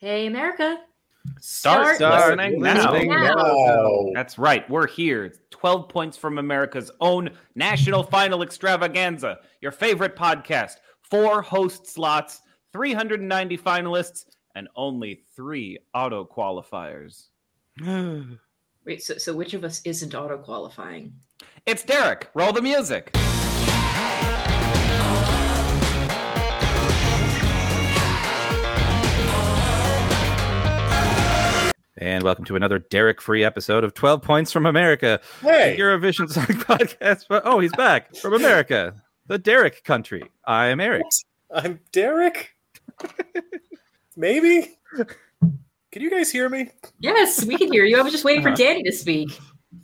[0.00, 0.78] Hey, America.
[1.40, 3.34] Start, Start listening, listening now.
[3.34, 4.10] now.
[4.14, 4.68] That's right.
[4.70, 5.24] We're here.
[5.24, 9.38] It's 12 points from America's own national final extravaganza.
[9.60, 10.74] Your favorite podcast.
[11.02, 12.42] Four host slots,
[12.72, 17.26] 390 finalists, and only three auto qualifiers.
[18.84, 21.12] Wait, so, so which of us isn't auto qualifying?
[21.66, 22.30] It's Derek.
[22.34, 23.10] Roll the music.
[25.00, 25.17] Oh,
[32.00, 36.44] And welcome to another Derek free episode of 12 Points from America, Hey, Eurovision Song
[36.46, 37.24] Podcast.
[37.28, 38.94] But, oh, he's back from America,
[39.26, 40.22] the Derek country.
[40.46, 41.02] I am Eric.
[41.52, 42.54] I'm Derek.
[44.16, 44.78] Maybe.
[45.90, 46.70] Can you guys hear me?
[47.00, 47.98] Yes, we can hear you.
[47.98, 48.56] I was just waiting for Uh-huh.
[48.56, 49.36] Danny to speak.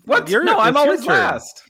[0.05, 0.29] What?
[0.29, 1.09] You're- no, I'm your always turn.
[1.09, 1.62] last.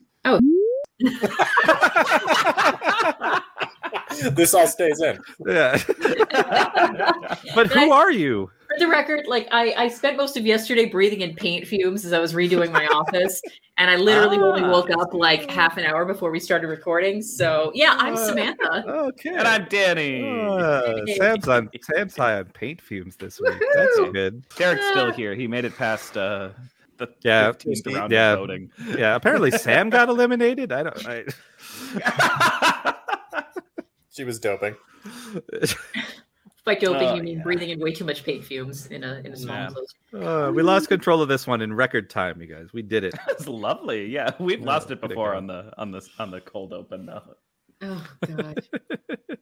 [4.34, 5.18] this all stays in.
[5.46, 5.78] Yeah.
[7.54, 8.50] but who are you?
[8.74, 12.12] For the record, like I, I spent most of yesterday breathing in paint fumes as
[12.12, 13.40] I was redoing my office,
[13.78, 14.70] and I literally only Ah.
[14.70, 17.22] woke up like half an hour before we started recording.
[17.22, 18.84] So yeah, I'm Uh, Samantha.
[18.86, 19.30] Okay.
[19.30, 20.28] And I'm Danny.
[20.28, 23.54] Uh, Sam's on Sam's high on paint fumes this week.
[23.74, 24.42] That's good.
[24.56, 25.34] Derek's still here.
[25.34, 26.50] He made it past uh,
[26.96, 27.52] the Yeah.
[27.52, 28.32] 15th round Yeah.
[28.32, 28.70] of voting.
[28.96, 29.14] Yeah.
[29.14, 30.72] Apparently Sam got eliminated.
[30.72, 31.06] I don't.
[31.06, 31.24] I,
[34.10, 34.76] She was doping.
[36.64, 37.42] By doping, Oh, you mean yeah.
[37.42, 39.68] breathing in way too much paint fumes in a in a small Yeah.
[39.68, 40.28] enclosure.
[40.48, 42.68] uh, we lost control of this one in record time, you guys.
[42.72, 43.14] We did it.
[43.26, 44.06] That's lovely.
[44.06, 47.06] Yeah, we've Yeah, lost it before on the on the on the cold open.
[47.06, 47.22] Now,
[47.82, 48.62] Oh god.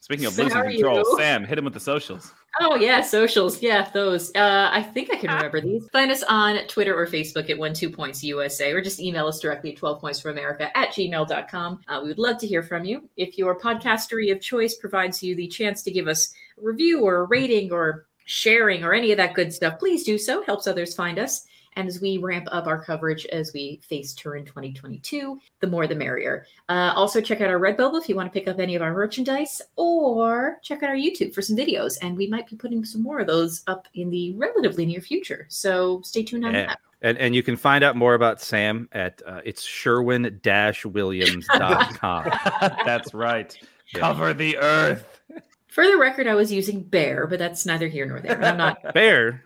[0.00, 1.16] speaking of So losing control, you?
[1.18, 2.32] Sam, hit him with the socials.
[2.60, 3.60] Oh yeah, socials.
[3.62, 4.30] Yeah, those.
[4.36, 5.88] Uh, I think I can remember these.
[5.92, 9.40] Find us on Twitter or Facebook at one two points USA, or just email us
[9.40, 11.80] directly at 12 points from America at gmail.com.
[11.88, 13.08] Uh, we would love to hear from you.
[13.16, 17.26] If your podcastery of choice provides you the chance to give us a review or
[17.26, 20.42] rating or sharing or any of that good stuff, please do so.
[20.44, 21.44] Helps others find us.
[21.74, 25.94] And as we ramp up our coverage as we face Turin 2022, the more the
[25.94, 26.44] merrier.
[26.68, 28.92] Uh, also, check out our Redbubble if you want to pick up any of our
[28.92, 31.96] merchandise, or check out our YouTube for some videos.
[32.02, 35.46] And we might be putting some more of those up in the relatively near future.
[35.48, 36.66] So stay tuned on Yeah.
[36.66, 36.78] that.
[37.00, 42.30] And and you can find out more about Sam at uh, it's Sherwin-Williams.com.
[42.84, 43.56] That's right.
[43.94, 44.00] Yeah.
[44.00, 45.20] Cover the earth.
[45.72, 48.42] For the record, I was using bear, but that's neither here nor there.
[48.44, 48.94] I'm not.
[48.94, 49.42] Bear,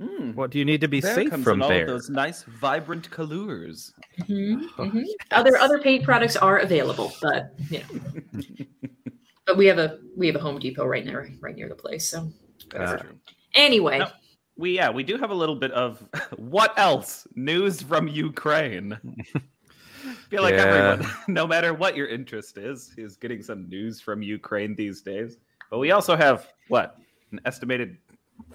[0.00, 0.34] Mm.
[0.34, 1.82] what do you need to be Bear safe comes from in all bear?
[1.82, 3.92] of those nice, vibrant colors.
[4.22, 5.04] Mhm, Oh, mhm.
[5.30, 8.42] Other other paint products are available, but you know.
[9.46, 12.08] but we have a we have a Home Depot right near right near the place.
[12.08, 12.32] So
[12.70, 13.10] That's Uh, true.
[13.54, 14.08] anyway, No.
[14.56, 16.02] We yeah, we do have a little bit of
[16.36, 18.98] what else news from Ukraine.
[20.30, 20.64] Feel like Yeah.
[20.98, 25.38] everyone, no matter what your interest is, is getting some news from Ukraine these days.
[25.70, 26.98] But we also have what
[27.30, 27.96] an estimated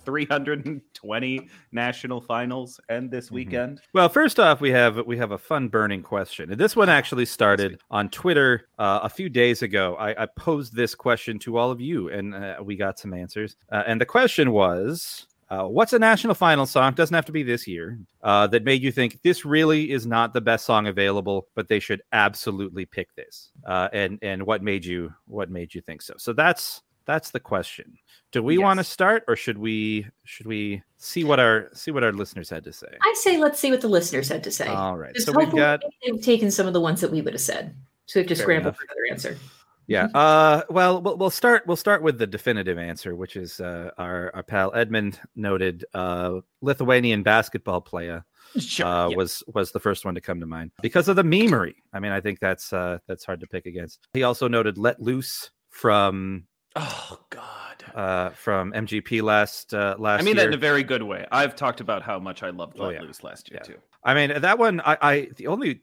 [0.03, 3.31] 320 national finals end this Mhm.
[3.33, 3.81] weekend.
[3.93, 6.51] Well, first off, we have we have a fun burning question.
[6.51, 9.95] And this one actually started on Twitter uh, a few days ago.
[9.99, 13.55] I, I posed this question to all of you, and uh, we got some answers.
[13.71, 15.27] Uh, and the question was.
[15.49, 16.93] Uh, what's a national final song?
[16.93, 17.97] Doesn't have to be this year.
[18.21, 21.79] Uh, that made you think this really is not the best song available, but they
[21.79, 23.49] should absolutely pick this.
[23.65, 26.13] Uh, and and what made you what made you think so?
[26.17, 27.97] So that's that's the question.
[28.33, 32.03] Do we want to start, or should we should we see what our see what
[32.03, 32.87] our listeners had to say?
[33.01, 34.67] I say let's see what the listeners had to say.
[34.67, 35.13] All right.
[35.13, 37.73] Because So we've got they've taken some of the ones that we would have said.
[38.05, 38.77] So we have to Fair scramble enough.
[38.77, 39.37] for another answer.
[39.87, 40.05] Yeah.
[40.13, 44.31] Uh well we'll we'll start we'll start with the definitive answer, which is uh our,
[44.35, 48.25] our pal Edmund noted uh Lithuanian basketball player
[48.81, 51.75] uh was was the first one to come to mind because of the memery.
[51.93, 54.07] I mean, I think that's uh that's hard to pick against.
[54.13, 57.83] He also noted Let Loose from Oh God.
[57.95, 61.25] uh from MGP last uh last I mean that in a very good way.
[61.31, 63.01] I've talked about how much I loved Oh, Let yeah.
[63.01, 63.73] Loose last year Yeah.
[63.73, 63.79] too.
[64.03, 65.81] I mean, that one, I, I the only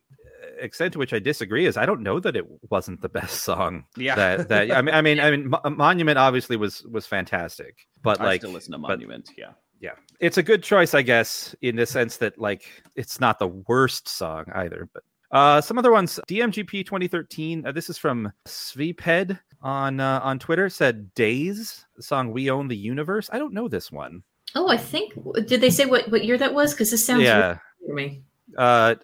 [0.59, 3.85] extent to which I disagree is I don't know that it wasn't the best song.
[3.97, 4.15] Yeah.
[4.15, 8.21] That that I mean, I mean, I mean, Mo- Monument obviously was was fantastic, but
[8.21, 9.31] I like, still listen to but- Monument.
[9.37, 9.53] yeah.
[9.81, 12.65] yeah, it's a good choice, I guess, in the sense that like
[12.97, 14.89] it's not the worst song either.
[14.93, 17.67] But uh, some other ones, DMGP 2013.
[17.67, 20.69] Uh, this is from Sveped on uh, on Twitter.
[20.69, 24.23] Said Daze, the song "We Own the Universe." I don't know this one.
[24.55, 25.13] Oh, I think
[25.47, 26.73] did they say what, what year that was?
[26.73, 28.23] Because this sounds yeah, weird to me.
[28.57, 28.95] uh,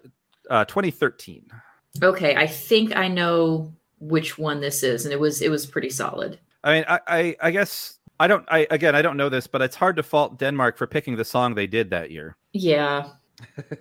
[0.51, 1.45] uh, 2013.
[2.03, 5.89] Okay, I think I know which one this is, and it was it was pretty
[5.89, 6.39] solid.
[6.63, 8.45] I mean, I, I, I guess I don't.
[8.49, 11.25] I again, I don't know this, but it's hard to fault Denmark for picking the
[11.25, 12.37] song they did that year.
[12.53, 13.09] Yeah,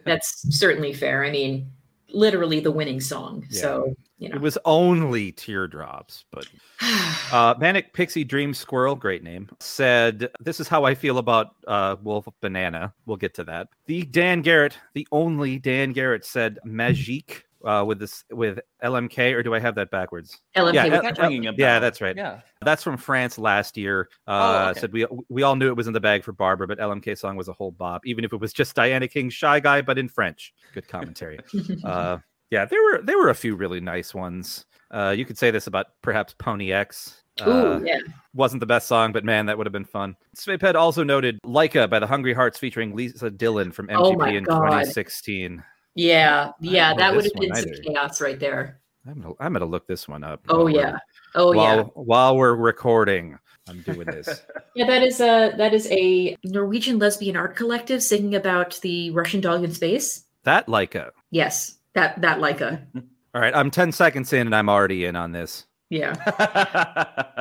[0.05, 1.25] that's certainly fair.
[1.25, 1.70] I mean,
[2.12, 3.46] literally the winning song.
[3.50, 3.60] Yeah.
[3.60, 4.36] So you know.
[4.36, 6.46] It was only teardrops, but
[7.32, 11.96] uh, Manic Pixie Dream Squirrel, great name, said, This is how I feel about uh,
[12.02, 12.92] Wolf Banana.
[13.06, 13.68] We'll get to that.
[13.86, 19.42] The Dan Garrett, the only Dan Garrett said Magique uh, with this with LMK, or
[19.42, 20.38] do I have that backwards?
[20.56, 22.16] LMK yeah, was L- That's L- ringing yeah, that's right.
[22.16, 22.40] Yeah.
[22.64, 24.08] That's from France last year.
[24.26, 24.80] Uh, Oh, okay.
[24.80, 27.36] Said we we all knew it was in the bag for Barbara, but LMK song
[27.36, 30.08] was a whole bop, even if it was just Diana King's Shy Guy, but in
[30.08, 30.52] French.
[30.74, 31.38] Good commentary.
[31.84, 32.18] uh,
[32.50, 34.64] yeah, there were there were a few really nice ones.
[34.90, 37.22] Uh, you could say this about perhaps Pony X.
[37.46, 38.00] Ooh, Uh, yeah.
[38.34, 40.14] wasn't the best song, but man, that would have been fun.
[40.36, 44.28] Svaped also noted Laika by the Hungry Hearts featuring Lisa Dillan from Oh MGP my
[44.30, 44.56] in God.
[44.66, 45.62] 2016.
[46.00, 47.82] Yeah, yeah, that would this have been some either.
[47.82, 48.81] chaos right there.
[49.06, 50.41] I'm gonna, I'm gonna look this one up.
[50.49, 50.97] Oh yeah.
[51.35, 51.82] Oh while, yeah.
[51.94, 53.38] while we're recording,
[53.69, 54.43] I'm doing this.
[54.76, 59.41] Yeah, that is a that is a Norwegian lesbian art collective singing about the Russian
[59.41, 60.25] dog in space.
[60.44, 61.11] that Laika.
[61.32, 62.81] Yes, that that Laika.
[63.35, 65.67] All right, I'm 10 seconds in and I'm already in on this.
[65.88, 66.14] Yeah.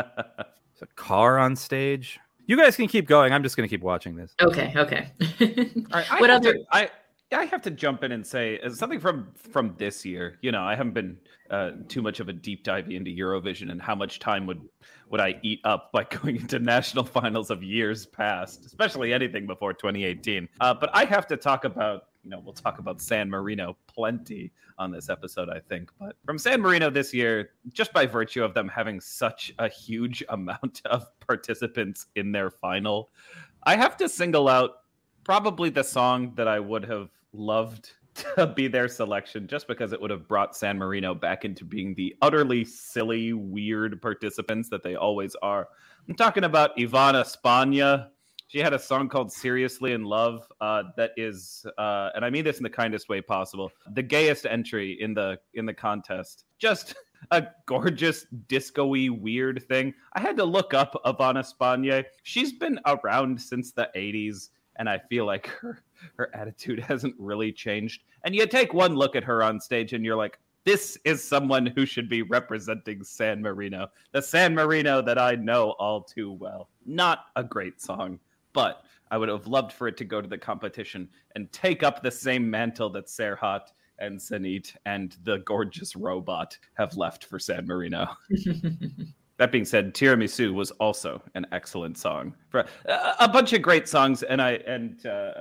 [0.03, 2.19] There's a car on stage.
[2.47, 3.31] You guys can keep going.
[3.31, 4.33] I'm just gonna keep watching this.
[4.41, 4.73] Okay.
[4.75, 5.09] Okay.
[5.39, 5.47] All
[5.93, 6.89] right, I What have other- to, I
[7.31, 10.39] I have to jump in and say uh, something from from this year.
[10.41, 11.17] You know, I haven't been
[11.51, 14.61] uh, too much of a deep dive into Eurovision and how much time would
[15.09, 19.73] would I eat up by going into national finals of years past, especially anything before
[19.73, 20.49] 2018.
[20.59, 22.05] Uh, but I have to talk about.
[22.25, 25.89] You know, we'll talk about San Marino plenty on this episode, I think.
[25.97, 30.21] But from San Marino this year, just by virtue of them having such a huge
[30.29, 33.09] amount of participants in their final,
[33.63, 34.81] I have to single out
[35.23, 37.91] probably the song that I would have loved
[38.35, 41.93] to be their selection just because it would have brought San Marino back into being
[41.95, 45.67] the utterly silly, weird participants that they always are.
[46.07, 48.09] I'm talking about Ivana Spagna.
[48.47, 52.43] She had a song called Seriously in Love uh, that is, uh, and I mean
[52.43, 56.45] this in the kindest way possible, the gayest entry in the in the contest.
[56.57, 56.95] Just
[57.31, 59.93] a gorgeous disco-y weird thing.
[60.13, 62.03] I had to look up Ivana Spagna.
[62.23, 64.49] She's been around since the 80s
[64.79, 65.83] and I feel like her
[66.17, 68.03] her attitude hasn't really changed.
[68.23, 71.65] And you take one look at her on stage and you're like, this is someone
[71.65, 76.69] who should be representing San Marino, the San Marino that I know all too well.
[76.85, 78.19] Not a great song,
[78.53, 82.03] but I would have loved for it to go to the competition and take up
[82.03, 87.65] the same mantle that Serhat and Senhit and the gorgeous robot have left for San
[87.65, 88.07] Marino.
[89.39, 92.35] That being said, Tiramisu was also an excellent song.
[92.49, 95.31] For a, a bunch of great songs, and I and uh,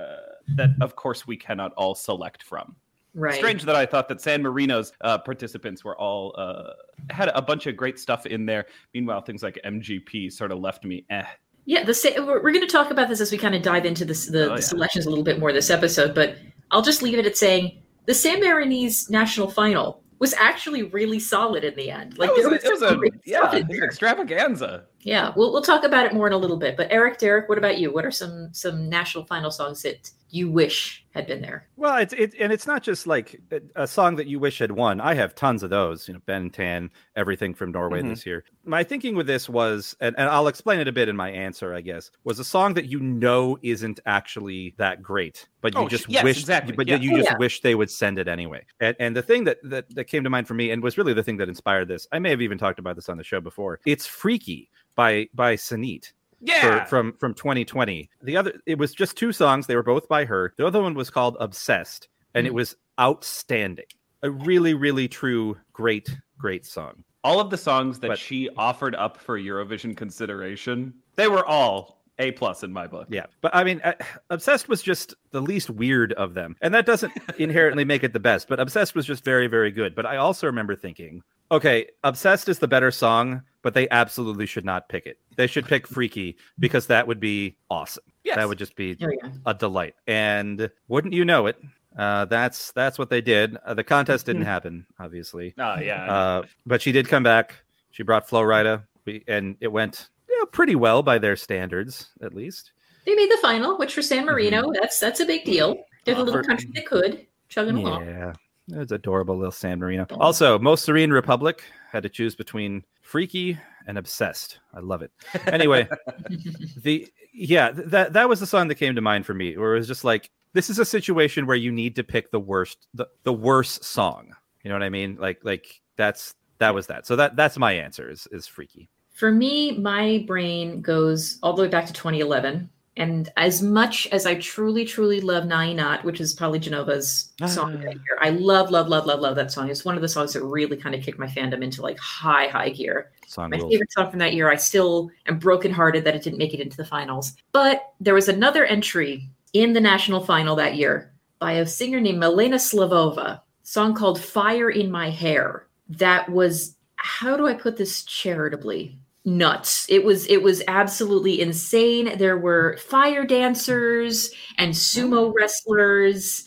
[0.55, 2.75] that of course we cannot all select from.
[3.13, 3.35] right.
[3.35, 6.71] Strange that I thought that San Marino's uh, participants were all uh,
[7.09, 8.65] had a bunch of great stuff in there.
[8.93, 11.23] Meanwhile, things like MGP sort of left me eh.
[11.65, 13.85] Yeah, the sa- we're, we're going to talk about this as we kind of dive
[13.85, 14.59] into this, the, Oh, the yeah.
[14.61, 16.37] selections a little bit more this episode, but
[16.71, 21.63] I'll just leave it at saying the San Marinese national final was actually really solid
[21.63, 22.17] in the end.
[22.17, 24.83] Like was there a- it was a yeah, it was an extravaganza.
[25.01, 26.75] Yeah, we'll we'll talk about it more in a little bit.
[26.77, 27.91] But Eric, Derek, what about you?
[27.91, 31.67] What are some some national final songs that you wish had been there?
[31.75, 33.39] Well, it's it, and it's not just like
[33.75, 35.01] a, song that you wish had won.
[35.01, 36.07] I have tons of those.
[36.07, 38.09] You know, Ben Tan, everything from Norway Mhm.
[38.09, 38.43] this year.
[38.63, 41.73] My thinking with this was, and, and I'll explain it a bit in my answer.
[41.73, 45.87] I guess was a song that you know isn't actually that great, but you Oh,
[45.87, 46.97] just yes, wish, exactly, but yeah.
[46.97, 47.37] you Oh, just yeah.
[47.37, 48.63] wish they would send it anyway.
[48.79, 51.13] And, and the thing that, that that came to mind for me, and was really
[51.13, 52.07] the thing that inspired this.
[52.11, 53.79] I may have even talked about this on the show before.
[53.85, 56.11] It's "Freaky" by by Senhit
[56.41, 58.09] Yeah, for, from from 2020.
[58.23, 59.67] The other, it was just two songs.
[59.67, 60.53] They were both by her.
[60.57, 62.55] The other one was called "Obsessed," and it Mhm.
[62.55, 63.85] was outstanding.
[64.23, 67.03] A really, really true, great, great song.
[67.25, 72.01] all of the songs that But- she offered up for Eurovision consideration, they were all
[72.17, 73.07] a plus in my book.
[73.09, 73.91] Yeah, but I mean, uh,
[74.29, 78.19] "Obsessed" was just the least weird of them, and that doesn't inherently make it the
[78.21, 78.47] best.
[78.47, 79.95] But "Obsessed" was just very, very good.
[79.95, 81.21] But I also remember thinking,
[81.51, 85.19] okay, "Obsessed" is the better song, but they absolutely should not pick it.
[85.35, 88.03] They should pick "Freaky" because that would be awesome.
[88.23, 88.35] Yes.
[88.35, 89.95] That would just be There we a delight.
[90.07, 91.57] And wouldn't you know it?
[91.97, 93.57] Uh, that's that's what they did.
[93.65, 96.11] Uh, the contest didn't happen, obviously, Oh yeah.
[96.11, 97.55] uh, but she did come back.
[97.91, 98.83] She brought Flo Rida,
[99.27, 102.71] and it went you know, pretty well by their standards, at least.
[103.05, 105.83] They made the final, which for San Marino, that's that's a big deal.
[106.05, 108.05] They're the little country that could chugging along.
[108.05, 108.33] Yeah,
[108.69, 110.05] it's adorable little San Marino.
[110.19, 114.59] Also, most serene republic had to choose between freaky and obsessed.
[114.73, 115.11] I love it.
[115.47, 115.89] Anyway,
[116.77, 119.79] the yeah that that was the song that came to mind for me where it
[119.79, 123.07] was just like this is a situation where you need to pick the worst the,
[123.23, 124.35] the worst song.
[124.63, 125.17] You know what i mean?
[125.19, 127.07] Like like that's that was that.
[127.07, 128.89] So that that's my answer is is freaky.
[129.11, 134.25] For me, my brain goes all the way back to 2011 And as much as
[134.25, 137.45] I truly, truly love Na Inat, which is probably Genova's ah.
[137.45, 139.69] song that year, I love, love, love, love, love that song.
[139.69, 142.47] It's one of the songs that really kind of kicked my fandom into like high,
[142.47, 143.11] high gear.
[143.27, 143.71] Song My rules.
[143.71, 144.51] favorite song from that year.
[144.51, 147.35] I still am brokenhearted that it didn't make it into the finals.
[147.51, 152.19] But there was another entry in the national final that year by a singer named
[152.19, 155.67] Milena Slavova, song called Fire in My Hair.
[155.87, 158.97] That was how do I put this charitably?
[159.25, 159.85] Nuts.
[159.89, 162.17] It was it was absolutely insane.
[162.17, 165.33] There were fire dancers and sumo oh.
[165.37, 166.45] wrestlers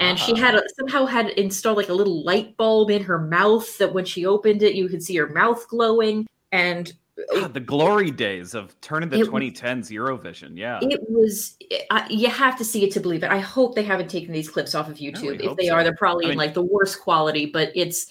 [0.00, 0.66] and she had a, ah.
[0.78, 4.62] somehow had installed like a little light bulb in her mouth that when she opened
[4.62, 9.08] it you could see her mouth glowing and uh, God, the glory days of turning
[9.10, 10.52] the It 2010s Eurovision.
[10.54, 10.78] Yeah.
[10.82, 11.56] it was
[11.90, 14.48] I, you have to see it to believe it i hope they haven't taken these
[14.48, 15.74] clips off of youtube really if they so.
[15.74, 18.06] are they're probably I in mean- like the worst quality but it's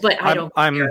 [0.00, 0.90] but i I'm, don't I'm care.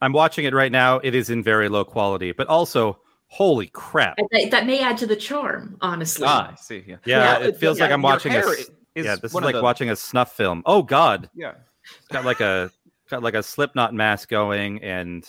[0.00, 0.98] I'm watching it right now.
[0.98, 4.16] It is in very low quality, but also holy crap.
[4.32, 6.82] that, that may add to the charm honestly ah, I see.
[6.86, 6.96] Yeah.
[7.04, 9.54] Yeah, Yeah, it feels like I'm watching a hair s- is yeah, this is like
[9.54, 10.62] the- watching a snuff film.
[10.66, 11.30] Oh god.
[11.34, 11.52] Yeah.
[11.98, 12.70] It's got like a
[13.08, 15.28] got like a Slipknot mask going and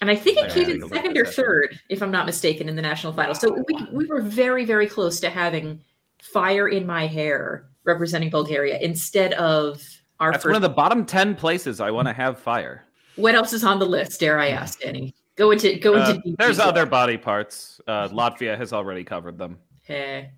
[0.00, 2.82] and i think it came in second or third if i'm not mistaken in the
[2.82, 5.80] national final so we, we were very very close to having
[6.20, 9.80] fire in my hair representing bulgaria instead of
[10.20, 12.84] our That's first one of the bottom 10 places I want to have fire.
[13.16, 16.12] What else is on the list dare i ask danny go into go into Uh,
[16.24, 16.68] deep there's detail.
[16.70, 17.80] other body parts.
[17.86, 19.58] Uh, Latvia has already covered them.
[19.88, 20.30] Hey,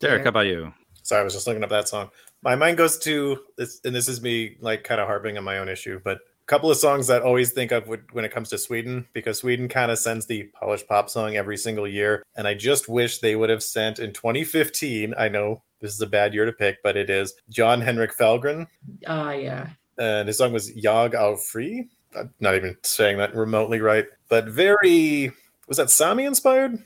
[0.00, 0.72] Derek, how about you?
[1.02, 2.10] Sorry, I was just looking up that song.
[2.42, 5.58] My mind goes to this, and this is me like kind of harping on my
[5.58, 8.48] own issue, but a couple of songs that I always think of when it comes
[8.50, 12.46] to Sweden, because Sweden kind of sends the Polish pop song every single year, and
[12.48, 15.14] I just wish they would have sent in 2015.
[15.18, 18.66] I know this is a bad year to pick, but it is Jon Henrik Fjällgren,
[19.06, 19.68] Ah, yeah.
[19.98, 21.88] And his song was Jag är fri.
[22.16, 25.32] I'm not even saying that remotely right, but very
[25.68, 26.78] was that Sami inspired?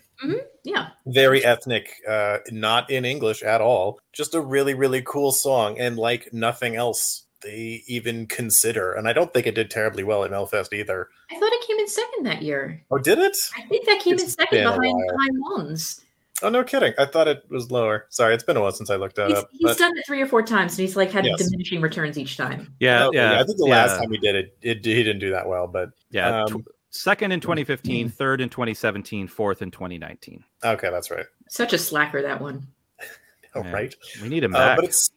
[0.65, 0.89] Yeah.
[1.07, 5.97] very ethnic uh not in english at all just a really really cool song and
[5.97, 10.31] like nothing else they even consider and i don't think it did terribly well at
[10.31, 12.83] melfest either I thought it came in second that year.
[12.91, 16.03] oh did it I think that came in second behind behind Måns.
[16.43, 18.97] Oh no kidding i thought it was lower sorry it's been a while since i
[18.97, 21.11] looked that He's, up he's but done it three or four times, and he's like
[21.13, 21.39] had Yes.
[21.39, 22.75] diminishing returns each time.
[22.81, 23.41] Yeah, okay, yeah.
[23.41, 25.67] i think the yeah, last time he did it, it he didn't do that well
[25.67, 26.45] but Yeah.
[26.47, 30.43] tw- um, second in 2015, third in 2017, fourth in 2019.
[30.65, 32.67] okay that's right Such a slacker that one.
[33.55, 33.73] oh, Yeah.
[33.73, 35.11] right We need him Uh, but it's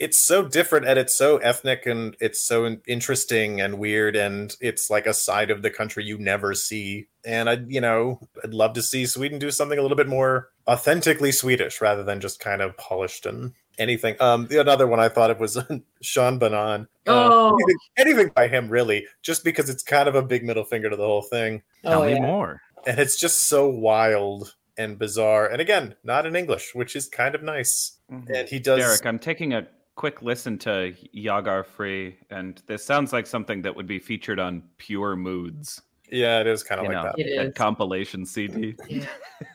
[0.00, 4.88] it's so different and it's so ethnic and it's so interesting and weird and it's
[4.88, 8.72] like a side of the country you never see and i you know i'd love
[8.72, 12.62] to see sweden do something a little bit more authentically swedish rather than just kind
[12.62, 14.14] of polished and anything.
[14.20, 15.58] Um the another one i thought of was
[16.02, 16.86] sean banan.
[17.06, 17.56] Uh, Oh.
[17.56, 20.96] anything, anything by him really just because it's kind of a big middle finger to
[20.96, 21.62] the whole thing.
[21.82, 22.20] Tell oh, me yeah.
[22.20, 22.60] more.
[22.86, 25.48] and it's just so wild and bizarre.
[25.48, 27.98] And again not in english which is kind of nice.
[28.08, 33.12] And he does Derek, I'm taking a quick listen to Yagar Free, and this sounds
[33.12, 35.82] like something that would be featured on Pure Moods,
[36.12, 37.54] yeah it is kind of you like know, that It that is.
[37.54, 38.74] compilation CD.
[38.88, 39.06] Yeah.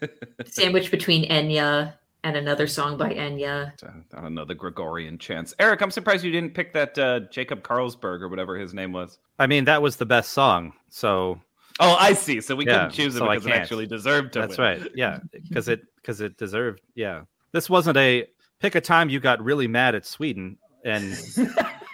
[0.46, 1.94] Sandwich between Enya
[2.24, 3.72] and another song by Enya.
[3.84, 5.54] Uh, I don't know the Gregorian chants.
[5.60, 9.20] Eric, I'm surprised you didn't pick that uh, Jacob Carlsberg or whatever his name was.
[9.38, 10.74] I mean, that was the best song.
[10.90, 11.40] So
[11.80, 12.40] Oh, I see.
[12.42, 14.40] So we Yeah, couldn't choose it so because it actually deserved to.
[14.40, 14.80] that's win.
[14.82, 14.92] right.
[14.96, 16.82] Yeah, because it because it deserved.
[16.96, 18.26] Yeah, this wasn't a
[18.60, 21.14] pick a time you got really mad at Sweden, and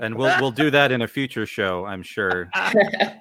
[0.00, 1.84] and we'll we'll do that in a future show.
[1.84, 2.48] I'm sure.
[2.54, 3.20] I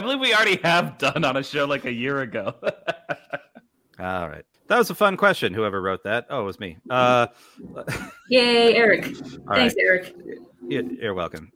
[0.00, 2.54] believe we already have done on a show like a year ago.
[3.98, 4.44] All right.
[4.68, 5.54] That was a fun question.
[5.54, 6.26] Whoever wrote that.
[6.28, 6.76] Oh, it was me.
[6.90, 7.28] Uh,
[8.28, 9.04] Yay, Eric.
[9.04, 9.74] Thanks, right.
[9.80, 10.14] Eric.
[10.68, 11.52] You- You're welcome.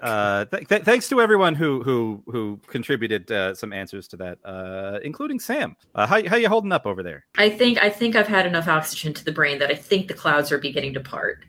[0.00, 4.38] Uh, th- th- thanks to everyone who who who contributed uh, some answers to that,
[4.44, 5.76] uh, including Sam.
[5.94, 7.24] Uh, how how you holding up over there?
[7.36, 10.14] I think I think I've had enough oxygen to the brain that I think the
[10.14, 11.44] clouds are beginning to part.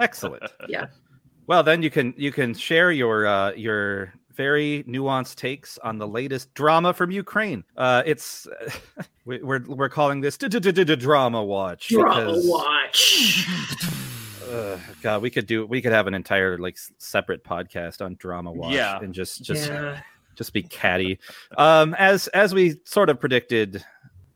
[0.00, 0.42] Excellent.
[0.68, 0.86] Yeah.
[1.46, 6.08] Well, then you can you can share your uh, your very nuanced takes on the
[6.08, 7.64] latest drama from Ukraine.
[7.76, 8.48] Uh, it's
[9.24, 11.88] we- we're we're calling this drama watch.
[11.88, 13.46] Drama because- watch.
[14.50, 18.52] Ugh, God, we could do we could have an entire like separate podcast on drama
[18.52, 18.98] watch Yeah.
[19.00, 20.00] and just just yeah.
[20.36, 21.18] just be catty.
[21.56, 23.84] Um, as as we sort of predicted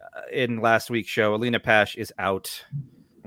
[0.00, 2.64] uh, in last week's show, Alina Pash is out.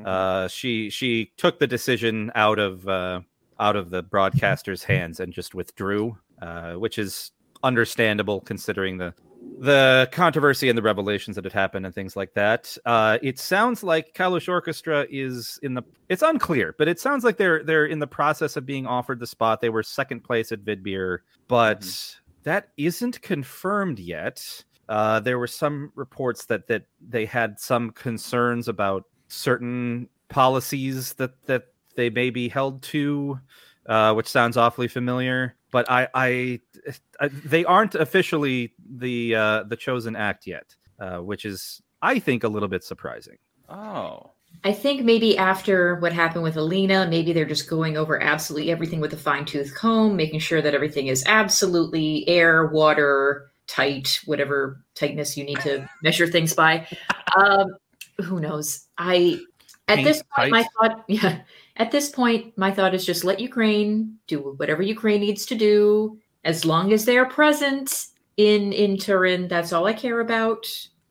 [0.04, 3.22] Uh, she she took the decision out of uh,
[3.62, 7.32] out of the broadcaster's hands and just withdrew, uh, which is
[7.64, 9.14] understandable considering the
[9.60, 12.78] the controversy and the revelations that had happened and things like that.
[12.86, 15.84] Uh, it sounds like Kalush Orchestra is in the.
[16.10, 19.28] It's unclear, but it sounds like they're they're in the process of being offered the
[19.28, 19.62] spot.
[19.62, 24.64] They were second place at Vidbir, but that isn't confirmed yet.
[24.90, 31.32] Uh, there were some reports that that they had some concerns about certain policies that
[31.46, 33.40] that they may be held to,
[33.86, 35.56] uh, which sounds awfully familiar.
[35.72, 36.60] But I, I,
[37.20, 42.44] I they aren't officially the uh, the chosen act yet, uh, which is I think
[42.44, 43.38] a little bit surprising.
[43.70, 44.32] Oh.
[44.66, 49.00] I think maybe after what happened with Alina, maybe they're just going over absolutely everything
[49.00, 54.84] with a fine tooth comb, making sure that everything is absolutely air, water, tight, whatever
[54.94, 56.86] tightness you need to measure things by.
[57.38, 57.76] Um,
[58.22, 58.88] who knows?
[58.98, 59.40] I
[59.88, 61.42] at Paint this point, my thought, yeah,
[61.78, 66.18] at this point, my thought is just let Ukraine do whatever Ukraine needs to do.
[66.44, 70.66] As long as they are present in in Turin, that's all I care about.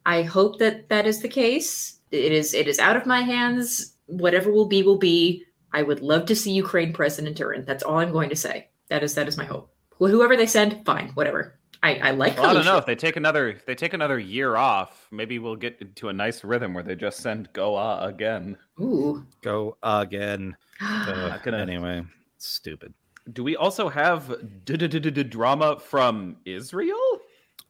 [0.07, 2.01] I hope that that is the case.
[2.11, 3.95] It is it is out of my hands.
[4.07, 5.45] Whatever will be will be.
[5.73, 7.65] I would love to see Ukraine present in Turin.
[7.65, 8.69] That's all I'm going to say.
[8.89, 9.73] That is that is my hope.
[9.99, 11.60] Whoever they send, fine, whatever.
[11.83, 12.37] I, I like.
[12.37, 15.09] Well, I don't know if they take another if they take another year off.
[15.11, 18.57] Maybe we'll get into a nice rhythm where they just send Go_A again.
[18.81, 19.25] Ooh.
[19.43, 20.57] Go again.
[20.83, 22.03] Uh, gonna- anyway,
[22.39, 22.95] stupid.
[23.35, 24.35] Do we also have
[25.25, 27.21] drama from Israel?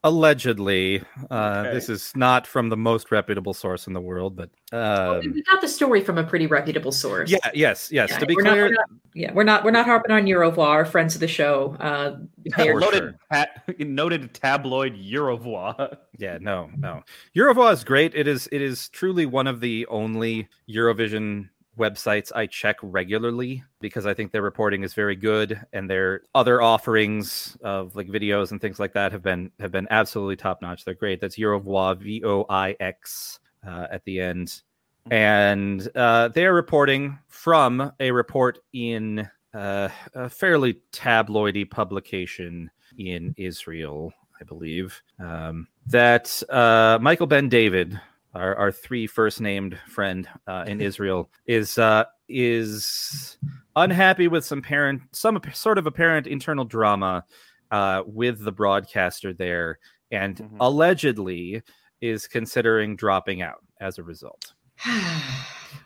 [0.03, 1.73] Allegedly, uh, Okay.
[1.75, 5.61] this is not from the most reputable source in the world, but um, we got
[5.61, 7.29] the story from a pretty reputable source.
[7.29, 8.09] yeah, yes, yes.
[8.09, 10.23] Yeah, to be we're not- clear, we're not- yeah, we're not we're not harping on
[10.25, 11.75] Eurovoix, our friends of the show.
[11.79, 12.17] Uh,
[12.55, 13.75] For noted, sure.
[13.85, 15.97] noted tabloid Eurovoix.
[16.17, 17.01] Yeah, no, no.
[17.35, 18.13] Eurovoix is great.
[18.15, 21.49] It is it is truly one of the only Eurovision
[21.85, 26.61] websites I check regularly because I think their reporting is very good and their other
[26.61, 30.85] offerings of like videos and things like that have been have been absolutely top notch.
[30.85, 31.19] They're great.
[31.21, 34.61] That's Eurovoix V O I X uh, at the end.
[35.09, 44.13] And uh, they're reporting from a report in uh, a fairly tabloidy publication in Israel,
[44.39, 47.99] I believe, um, that uh, Michael Ben David,
[48.33, 53.37] our, our three first named friend uh, in Israel, is uh, is
[53.75, 57.25] unhappy with some parent, some sort of apparent internal drama
[57.71, 59.79] uh, with the broadcaster there,
[60.11, 60.57] and Mhm.
[60.59, 61.61] allegedly
[62.01, 64.53] is considering dropping out as a result.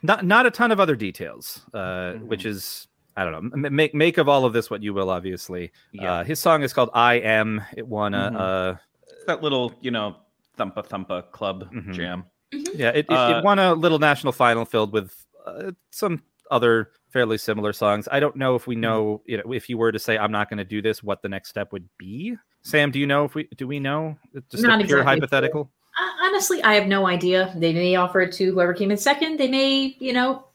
[0.02, 3.70] Not not a ton of other details, uh, which is I don't know.
[3.70, 5.10] Make make of all of this what you will.
[5.10, 8.80] Obviously, uh, his song is called "I Am." It won a,
[9.10, 10.18] It's that little, you know,
[10.58, 11.94] thumpa thumpa club Mhm.
[12.64, 12.74] Jam.
[12.76, 15.14] yeah, it, it, Uh, it won a little national final filled with
[15.46, 18.08] uh, some other fairly similar songs.
[18.12, 20.50] I don't know if we know, you know, if you were to say I'm not
[20.50, 22.36] going to do this, what the next step would be.
[22.64, 24.18] Sam, do you know if we do we know?
[24.50, 25.72] Just Not a pure exactly hypothetical.
[25.98, 27.54] Uh, honestly, I have no idea.
[27.56, 29.40] They may offer it to whoever came in second.
[29.40, 30.48] They may, you know,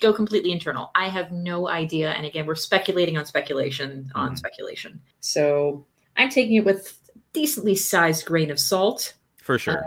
[0.00, 0.90] go completely internal.
[0.94, 2.10] I have no idea.
[2.12, 4.38] And again, we're speculating on speculation on Mhm.
[4.38, 5.00] speculation.
[5.20, 6.98] So I'm taking it with
[7.32, 9.14] decently sized grain of salt.
[9.36, 9.84] For sure.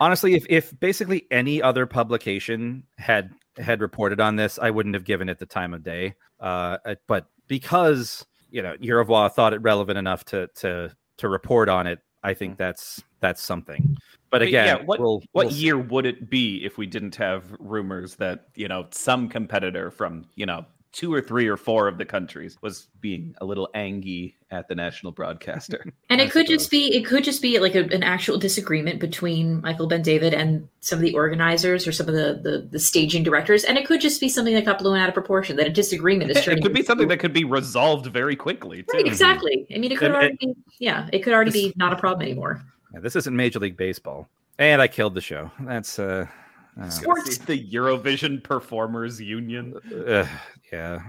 [0.00, 5.04] Honestly, if, if basically any other publication had had reported on this, I wouldn't have
[5.04, 6.14] given it the time of day.
[6.40, 11.86] Uh, but because you know Eurovoix thought it relevant enough to to to report on
[11.86, 13.96] it, I think that's that's something.
[14.30, 15.62] But again, yeah, what we'll, what we'll see.
[15.62, 20.26] year would it be if we didn't have rumors that you know some competitor from
[20.34, 24.34] you know two or three or four of the countries was being a little angy
[24.50, 25.84] at the national broadcaster?
[26.10, 28.98] And I it could just be it could just be like a, an actual disagreement
[28.98, 32.78] between Michael Ben David and some of the organizers or some of the, the the
[32.78, 35.56] staging directors, and it could just be something that got blown out of proportion.
[35.56, 36.58] That a disagreement is turning.
[36.60, 38.96] it could be something that could be resolved very quickly too.
[38.96, 39.66] right exactly.
[39.74, 41.96] I mean, it could And- already be yeah, it could already This- be not a
[41.96, 42.62] problem anymore.
[42.94, 44.26] Yeah, this isn't Major League Baseball,
[44.58, 45.50] and I killed the show.
[45.60, 46.26] That's uh,
[46.80, 47.38] uh, Sports.
[47.38, 49.74] The Eurovision Performers Union.
[50.06, 50.26] uh,
[50.72, 51.00] yeah.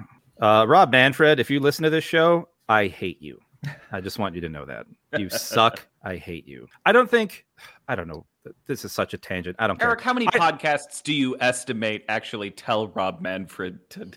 [0.42, 3.40] Uh, Rob Manfred, if you listen to this show, I hate you.
[3.92, 4.86] I just want you to know that
[5.18, 5.86] you suck.
[6.04, 6.68] I hate you.
[6.86, 7.46] I don't think.
[7.88, 8.26] I don't know.
[8.68, 9.56] This is such a tangent.
[9.60, 9.90] I don't care.
[9.90, 14.12] Eric, how many I- podcasts do you estimate actually tell Rob Manfred to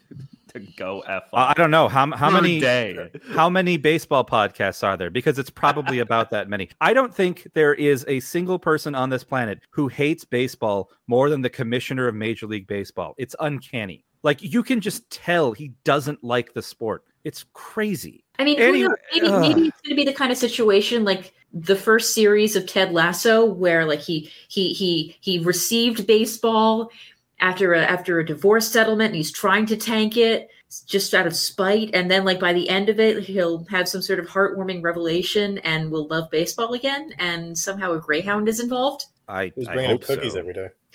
[0.48, 3.10] to go f Uh, I don't know how how many day?
[3.30, 6.68] how many baseball podcasts are there because it's probably about that many.
[6.80, 11.28] I don't think there is a single person on this planet who hates baseball more
[11.30, 13.14] than the commissioner of Major League Baseball.
[13.18, 14.04] It's uncanny.
[14.22, 17.04] Like you can just tell he doesn't like the sport.
[17.24, 18.24] It's crazy.
[18.38, 18.96] I mean, who Anyway, knows?
[19.12, 19.40] maybe ugh.
[19.40, 22.92] maybe it's going to be the kind of situation like the first series of Ted
[22.92, 26.90] Lasso, where like he he he he received baseball
[27.40, 30.48] after a after a divorce settlement, and he's trying to tank it
[30.86, 34.00] just out of spite, and then like by the end of it, he'll have some
[34.00, 39.04] sort of heartwarming revelation and will love baseball again, and somehow a greyhound is involved.
[39.28, 40.38] I, Who's I bringing him hope cookies so.
[40.38, 40.68] every day?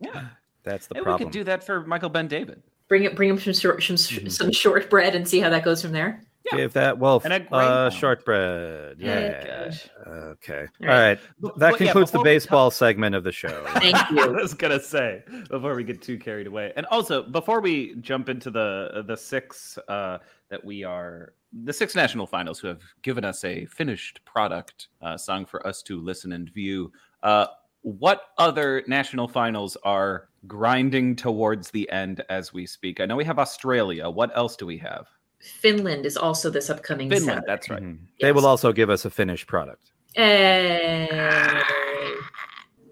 [0.00, 0.28] Yeah,
[0.64, 2.62] That's the Maybe we could do that for Michael Ben David.
[2.88, 4.30] Bring it, bring him some short, some, Mhm.
[4.30, 6.22] some shortbread, and see how that goes from there.
[6.52, 6.58] Yeah.
[6.58, 7.94] Give that wolf And a uh, pound.
[7.94, 8.38] shortbread.
[8.40, 9.64] Oh, Yeah.
[9.64, 9.88] gosh.
[10.06, 10.66] Okay.
[10.82, 11.18] All All right.
[11.42, 13.64] B- That but yeah, concludes the before we baseball segment of the show.
[13.80, 14.20] Thank you.
[14.20, 14.32] I you.
[14.32, 18.52] was gonna say before we get too carried away, and also before we jump into
[18.52, 20.18] the the six uh,
[20.50, 21.32] that we are
[21.64, 25.82] the six national finals who have given us a finished product uh, song for us
[25.82, 26.92] to listen and view.
[27.24, 27.46] Uh,
[27.82, 33.00] what other national finals are grinding towards the end as we speak?
[33.00, 34.08] I know we have Australia.
[34.10, 35.06] What else do we have?
[35.40, 37.26] Finland is also this upcoming Finland.
[37.26, 37.46] Saturday.
[37.46, 37.82] That's right.
[37.82, 37.98] Mhm.
[38.20, 39.90] They will also give us a finished product.
[40.16, 41.62] Eh,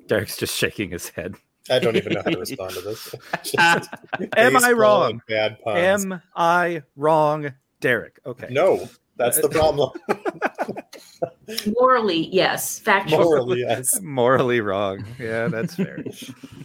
[0.06, 1.36] Derek's just shaking his head.
[1.70, 3.14] I don't even know how to respond to this.
[4.36, 5.22] Am I wrong?
[5.26, 6.04] Bad puns.
[6.04, 8.20] Am I wrong, Derek?
[8.26, 8.48] Okay.
[8.50, 8.86] no,
[9.16, 9.90] that's the problem.
[11.80, 12.80] morally, yes.
[12.80, 13.10] Factually.
[13.24, 13.98] Morally, yes.
[14.02, 15.06] Morally wrong.
[15.18, 16.04] Yeah, that's fair.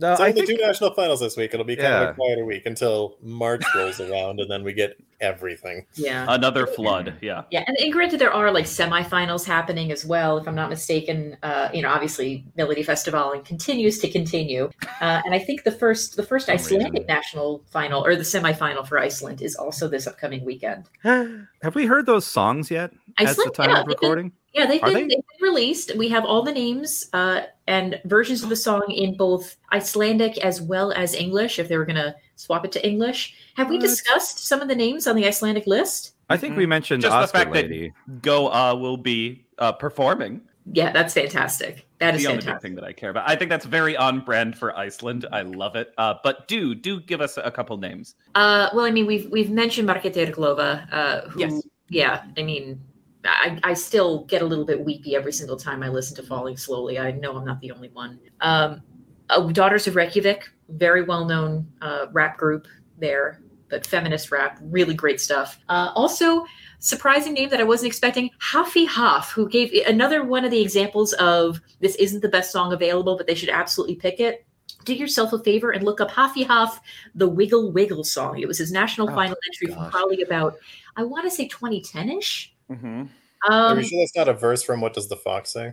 [0.00, 1.52] no, It's I only think two national finals this week.
[1.54, 4.96] It'll be kind of a quieter week until March rolls around, and then we get
[5.20, 5.84] everything.
[5.94, 6.24] Yeah.
[6.28, 7.14] Another flood.
[7.20, 7.44] Yeah.
[7.50, 10.38] Yeah, and, and granted, there are like semifinals happening as well.
[10.38, 15.38] If I'm not mistaken, uh, you know, obviously Melodifestivalen continues to continue, uh, and I
[15.38, 17.06] think the first the first Icelandic reason.
[17.06, 20.84] national final or the semifinal for Iceland is also this upcoming weekend.
[21.02, 22.92] Have we heard those songs yet?
[23.18, 24.32] At the Iceland, time yeah, of they've been- recording?
[24.54, 25.04] yeah, they've been, they?
[25.04, 25.14] they?
[25.16, 25.96] have been released.
[25.96, 30.60] We have all the names uh, and versions of the song in both Icelandic as
[30.60, 31.58] well as English.
[31.58, 34.74] If they were going to swap it to English, have we discussed some of the
[34.74, 36.14] names on the Icelandic list?
[36.28, 37.92] I think we mentioned Just the Oscar fact that- Lady.
[38.22, 40.40] Goa will be uh, performing.
[40.72, 41.86] Yeah, that's fantastic.
[41.98, 43.28] That is the only thing that I care about.
[43.28, 45.26] I think that's very on brand for Iceland.
[45.32, 45.92] I love it.
[45.98, 48.14] Uh, but do do give us a couple names.
[48.34, 51.62] Uh, well, I mean, we've we've mentioned Markéta Irglová, uh, who, Yes.
[51.88, 52.80] yeah, I mean,
[53.24, 56.56] I, I still get a little bit weepy every single time I listen to Falling
[56.56, 56.98] Slowly.
[56.98, 58.18] I know I'm not the only one.
[58.40, 58.80] Um,
[59.28, 62.66] uh, Daughters of Reykjavik, very well known uh, rap group
[62.98, 65.58] there, but feminist rap, really great stuff.
[65.68, 66.44] Uh, also,
[66.78, 71.12] surprising name that I wasn't expecting, Haffi Haff, who gave another one of the examples
[71.14, 74.44] of this isn't the best song available, but they should absolutely pick it.
[74.84, 76.80] Do yourself a favor and look up Haffi Haff,
[77.14, 78.38] the Wiggle Wiggle song.
[78.40, 79.92] It was his national Oh, final entry from gosh.
[79.92, 80.56] probably about,
[80.96, 82.54] I want to say 2010 ish.
[82.70, 83.04] Mm-hmm.
[83.48, 85.72] Are Um, we sure that's not a verse from What Does the Fox Say?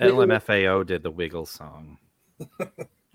[0.00, 1.98] LMFAO did the Wiggle song.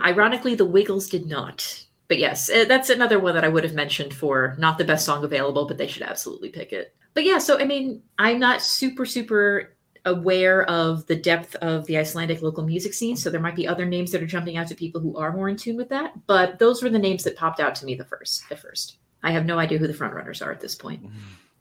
[0.03, 1.85] Ironically, the Wiggles did not.
[2.07, 5.05] But yes, uh, that's another one that I would have mentioned for not the best
[5.05, 6.95] song available, but they should absolutely pick it.
[7.13, 11.97] But yeah, so I mean, I'm not super, super aware of the depth of the
[11.97, 13.15] Icelandic local music scene.
[13.15, 15.49] So there might be other names that are jumping out to people who are more
[15.49, 16.13] in tune with that.
[16.27, 18.43] But those were the names that popped out to me the first.
[18.51, 21.03] At first, I have no idea who the front runners are at this point.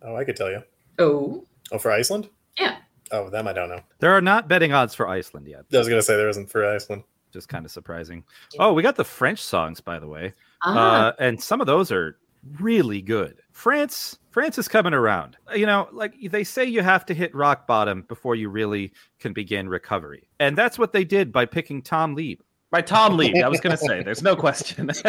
[0.05, 0.63] Oh, I could tell you.
[0.99, 2.29] Oh, Oh, for Iceland?
[2.59, 2.77] Yeah.
[3.11, 3.81] Oh, them I don't know.
[4.01, 5.65] There are not betting odds for Iceland yet.
[5.73, 7.05] I was gonna say there isn't for Iceland.
[7.33, 8.23] Just kind of surprising.
[8.59, 10.33] Oh, we got the French songs, by the way.
[10.63, 12.19] ah, Uh, and some of those are
[12.61, 13.39] really good.
[13.53, 15.37] France, France is coming around.
[15.55, 19.33] You know, like they say you have to hit rock bottom before you really can
[19.33, 20.29] begin recovery.
[20.39, 22.41] And that's what they did by picking Tom Leeb.
[22.71, 23.43] By Tom Lee.
[23.43, 24.91] I was going to say, there's no question.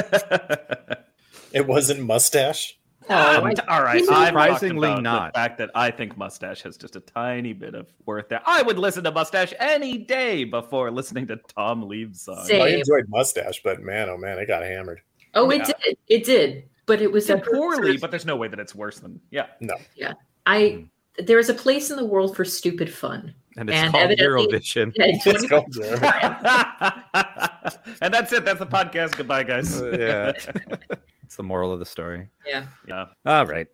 [1.51, 2.77] It wasn't Mustache.
[3.09, 4.03] Oh, Um, all right.
[4.03, 5.33] Surprisingly about not.
[5.33, 8.41] The fact that I think Mustache has just a tiny bit of worth there.
[8.45, 12.43] I would listen to Mustache any day before listening to Tom Leeb's song.
[12.45, 12.61] Same.
[12.61, 15.01] I enjoyed Mustache, but man, oh man, it got hammered.
[15.35, 15.97] oh, it did.
[16.07, 16.63] It did.
[16.87, 19.47] But it was It's a poorly, but there's no way that it's worse than yeah.
[19.59, 19.75] No.
[19.95, 20.13] Yeah,
[20.45, 20.85] I
[21.17, 23.33] there is a place in the world for stupid fun.
[23.57, 24.91] And it's And called evidently- Eurovision.
[24.95, 25.91] Yeah, It's called Zero.
[28.01, 28.43] and that's it.
[28.45, 29.17] That's the podcast.
[29.17, 29.81] Goodbye, guys.
[29.81, 30.33] Uh, yeah.
[31.35, 32.29] It's the moral of the story.
[32.47, 32.65] yeah.
[32.87, 33.07] yeah.
[33.25, 33.67] All right.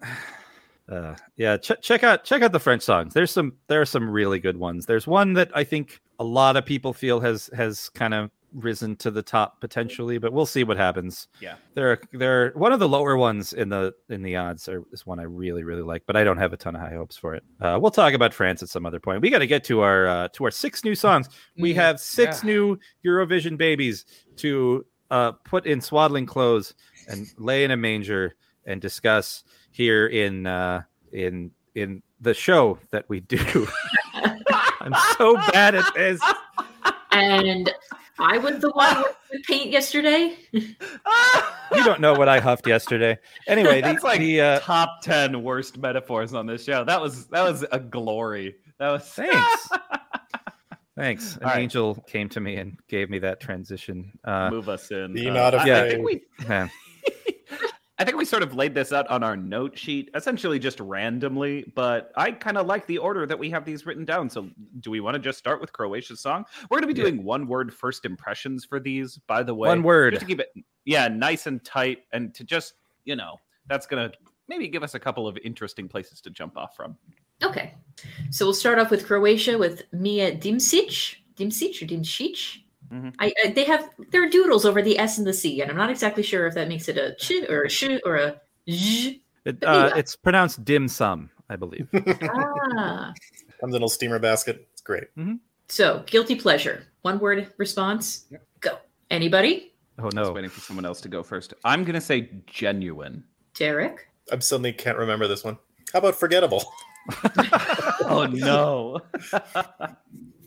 [0.89, 3.13] Uh, yeah, ch- check out check out the French songs.
[3.13, 4.87] There's some there are some really good ones.
[4.87, 8.95] There's one that I think a lot of people feel has has kind of risen
[8.97, 11.27] to the top potentially, but we'll see what happens.
[11.39, 11.53] Yeah.
[11.75, 15.05] There are there one of the lower ones in the in the odds are, is
[15.05, 17.35] one I really really like, but I don't have a ton of high hopes for
[17.35, 17.43] it.
[17.61, 19.21] Uh, we'll talk about France at some other point.
[19.21, 21.29] We got to get to our uh, to our six new songs.
[21.57, 22.47] We Mm, have six yeah.
[22.49, 24.03] new Eurovision babies
[24.37, 26.73] to uh, put in swaddling clothes
[27.07, 28.33] and lay in a manger
[28.65, 33.67] and discuss here in uh, in in the show that we do.
[34.81, 36.19] I'm so bad at this.
[37.11, 37.71] And
[38.19, 40.37] I was the one with paint yesterday.
[41.73, 43.17] You don't know what I huffed yesterday.
[43.47, 46.83] Anyway, the, That's like the uh, top ten worst metaphors on this show.
[46.83, 48.57] That was that was a glory.
[48.77, 49.69] That was thanks.
[51.01, 51.35] Thanks.
[51.37, 51.59] An All right.
[51.61, 54.11] angel came to me and gave me that transition.
[54.23, 55.13] Uh, move us in.
[55.13, 55.91] Be not I- I, afraid.
[55.91, 56.71] think we man,
[57.97, 61.71] I think we sort of laid this out on our note sheet, essentially just randomly,
[61.75, 64.29] but I kind of like the order that we have these written down.
[64.29, 66.45] So, do we want to just start with Croatia's song?
[66.69, 67.09] We're going to be Yeah.
[67.09, 69.69] doing one word first impressions for these, by the way.
[69.69, 70.13] One word.
[70.13, 70.49] Just to keep it,
[70.85, 72.73] yeah, nice and tight, and to just,
[73.05, 73.35] you know,
[73.67, 76.97] that's going to maybe give us a couple of interesting places to jump off from.
[77.43, 77.73] Okay.
[78.29, 81.15] So we'll start off with Croatia with Mia Dimsic.
[81.35, 82.61] Dimsic or Dimsic?
[82.91, 83.13] Mhm.
[83.19, 85.89] I, I they have their doodles over the S and the C, and I'm not
[85.89, 89.21] exactly sure if that makes it a ch or a sh or a z.
[89.45, 89.97] It, uh, yeah.
[89.97, 91.87] it's pronounced dim sum, I believe.
[92.73, 93.13] Ah.
[93.59, 94.67] Comes in a little steamer basket.
[94.73, 95.05] It's great.
[95.67, 96.87] So guilty pleasure.
[97.03, 98.25] One word response.
[98.31, 98.43] Yep.
[98.59, 98.77] Go.
[99.09, 99.73] Anybody?
[99.99, 100.21] Oh no!
[100.21, 100.33] I was no.
[100.33, 101.53] waiting for someone else to go first.
[101.63, 103.23] I'm gonna say genuine.
[103.53, 104.07] Derek.
[104.31, 105.57] I suddenly can't remember this one.
[105.93, 106.63] How about forgettable?
[108.05, 108.99] oh no.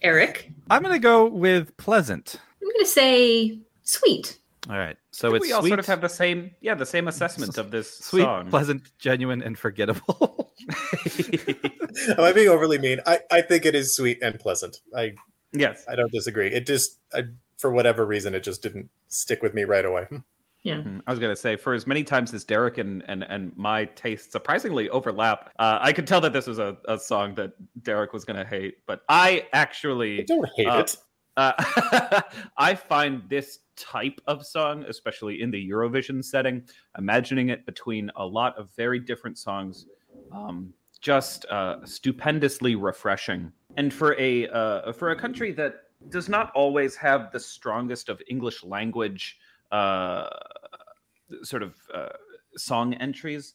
[0.02, 0.52] Eric.
[0.70, 2.36] I'm gonna go with pleasant.
[2.62, 4.38] I'm gonna say sweet.
[4.68, 4.96] All right.
[5.10, 7.58] So So it's we all sweet, sort of have the same, yeah, the same assessment
[7.58, 8.48] of this sweet, song.
[8.48, 10.52] pleasant, genuine, and forgettable.
[12.08, 13.00] Am I being overly mean?
[13.06, 14.78] I, I think it is sweet and pleasant.
[14.96, 15.12] I,
[15.52, 15.84] yes.
[15.86, 16.48] I don't disagree.
[16.48, 17.24] It just, I,
[17.58, 20.06] for whatever reason, it just didn't stick with me right away.
[20.64, 20.76] Yeah.
[20.76, 21.02] Mhm.
[21.06, 24.32] I was gonna say, for as many times as Derek and and, and my tastes
[24.32, 28.24] surprisingly overlap, uh, I could tell that this was a, a song that Derek was
[28.24, 28.78] gonna hate.
[28.86, 30.96] But I I actually don't hate Uh, it.
[31.36, 31.52] Uh,
[32.58, 36.62] I find this type of song, especially in the Eurovision setting,
[36.96, 39.86] imagining it between a lot of very different songs,
[40.30, 43.52] um, just uh, stupendously refreshing.
[43.76, 45.74] And for a uh, for a country that
[46.10, 49.38] does not always have the strongest of English language
[49.72, 50.28] uh,
[51.42, 52.08] sort of uh,
[52.56, 53.54] song entries,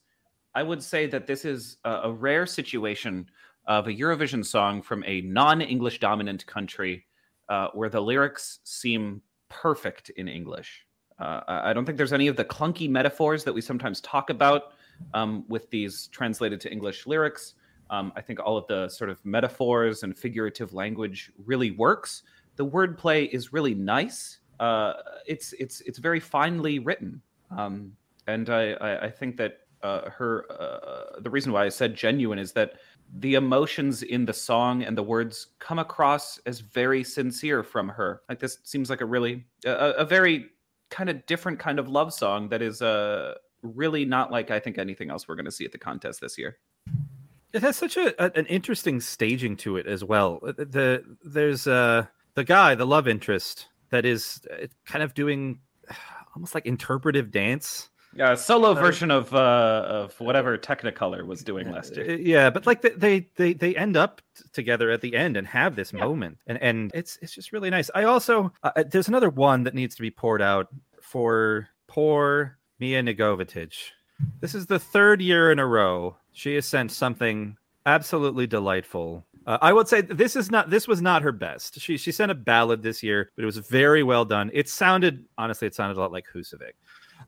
[0.55, 3.29] I would say that this is a, a rare situation
[3.65, 7.05] of a Eurovision song from a non-English dominant country
[7.49, 10.86] uh, where the lyrics seem perfect in English.
[11.19, 14.29] Uh, I I don't think there's any of the clunky metaphors that we sometimes talk
[14.29, 14.73] about
[15.13, 17.55] um, with these translated to English lyrics.
[17.89, 22.23] Um, I think all of the sort of metaphors and figurative language really works.
[22.55, 24.39] The wordplay is really nice.
[24.60, 24.93] Uh,
[25.25, 27.21] it's it's it's very finely written,
[27.55, 27.93] um,
[28.27, 32.38] and I, I, I think that uh, her uh, the reason why I said genuine
[32.39, 32.73] is that
[33.19, 38.21] the emotions in the song and the words come across as very sincere from her.
[38.29, 40.47] Like this seems like a really a, a very
[40.89, 44.77] kind of different kind of love song that is uh really not like I think
[44.77, 46.57] anything else we're going to see at the contest this year.
[47.51, 50.39] It has such a, a- an interesting staging to it as well.
[50.45, 55.59] Uh, The there's uh the guy, the love interest, that is uh, kind of doing
[56.36, 57.89] almost like interpretive dance.
[58.15, 62.18] Yeah, a solo Uh, version of uh of whatever Technicolor was doing last Uh, year.
[62.20, 65.76] Yeah, but like they they they, they end up together at the end and have
[65.76, 66.00] this Yeah.
[66.06, 67.92] moment, and and it's it's just really nice.
[67.94, 70.70] I also uh, uh, there's another one that needs to be poured out
[71.02, 73.92] for poor Mia Negovetić.
[74.42, 79.26] This is the third year in a row she has sent something absolutely delightful.
[79.49, 81.81] Uh, I would say this is not this was not her best.
[81.81, 84.51] She she sent a ballad this year, but it was very well done.
[84.53, 86.73] It sounded honestly, it sounded a lot like Husavik.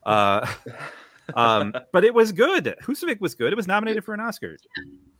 [0.04, 0.46] Uh,
[1.36, 2.76] um, but it was good.
[2.84, 3.52] Husavik was good.
[3.52, 4.56] It was nominated for an Oscar.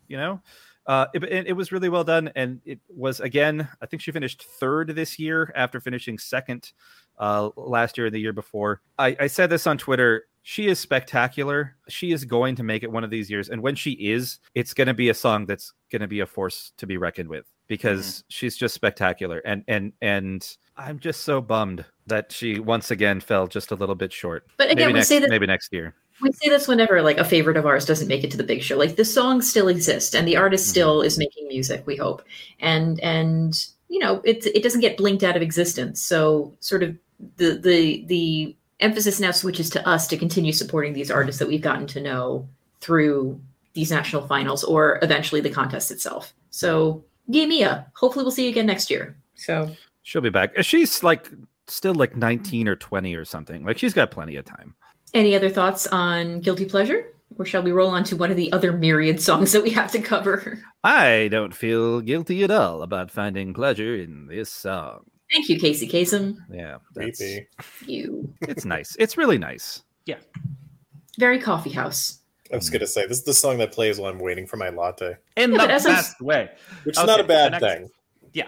[0.10, 0.42] You know,
[0.86, 3.68] uh, it, it, it was really well done, and it was again.
[3.82, 6.72] I think she finished third this year after finishing second
[7.18, 8.80] uh, last year and the year before.
[9.00, 10.26] I, I said this on Twitter.
[10.44, 11.76] She is spectacular.
[11.88, 14.74] She is going to make it one of these years, and when she is, it's
[14.74, 17.46] going to be a song that's going to be a force to be reckoned with
[17.68, 19.40] because she's just spectacular.
[19.46, 23.96] And and and I'm just so bummed that she once again fell just a little
[23.96, 24.48] bit short.
[24.58, 25.94] But again, maybe we next say that maybe next year.
[26.22, 28.64] we say this whenever like a favorite of ours doesn't make it to the big
[28.64, 28.78] show.
[28.78, 30.70] Like the song still exists and the artist Mhm.
[30.70, 32.24] still is making music, we hope.
[32.60, 33.54] And and
[33.90, 36.02] you know, it it doesn't get blinked out of existence.
[36.02, 36.98] So sort of
[37.38, 41.62] the the the emphasis now switches to us to continue supporting these artists that we've
[41.62, 42.48] gotten to know
[42.82, 43.40] through
[43.74, 46.34] these national finals or eventually the contest itself.
[46.50, 47.88] So yeah, Mia.
[47.96, 49.16] Hopefully we'll see you again next year.
[49.36, 49.72] So
[50.04, 50.52] She'll be back.
[50.64, 51.30] She's like
[51.68, 53.64] still like 19 or 20 or something.
[53.64, 54.76] Like she's got plenty of time.
[55.14, 57.06] any other thoughts on Guilty Pleasure?
[57.38, 59.90] Or shall we roll on to one of the other myriad songs that we have
[59.94, 60.60] to cover?
[60.84, 65.06] I don't feel guilty at all about finding pleasure in this song.
[65.32, 66.38] Thank you, Casey Kasem.
[66.52, 67.48] Yeah, that's, Creepy.
[67.86, 68.96] You it's nice.
[69.00, 69.84] It's really nice.
[70.06, 70.18] Yeah.
[71.20, 72.20] Very coffee house.
[72.52, 74.70] I was gonna say this is the song that plays while I'm waiting for my
[74.70, 76.50] latte, In Yeah, the but as best way.
[76.84, 77.90] which is Okay, not a bad next- thing.
[78.34, 78.48] Yeah.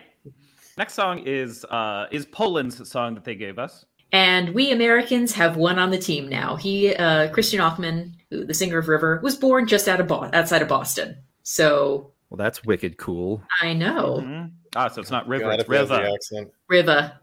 [0.78, 3.86] Next song is uh is Poland's song that they gave us.
[4.12, 6.56] And we Americans have one on the team now.
[6.56, 10.30] He, uh, Krystian Ochman, who, the singer of River, was born just out of Bo-
[10.34, 11.17] outside of Boston.
[11.41, 13.43] So Well, that's wicked cool.
[13.62, 14.52] I know Mhm.
[14.76, 16.13] Ah, so it's not River, God, it's if it has the River.
[16.15, 16.52] accent.
[16.67, 17.13] River,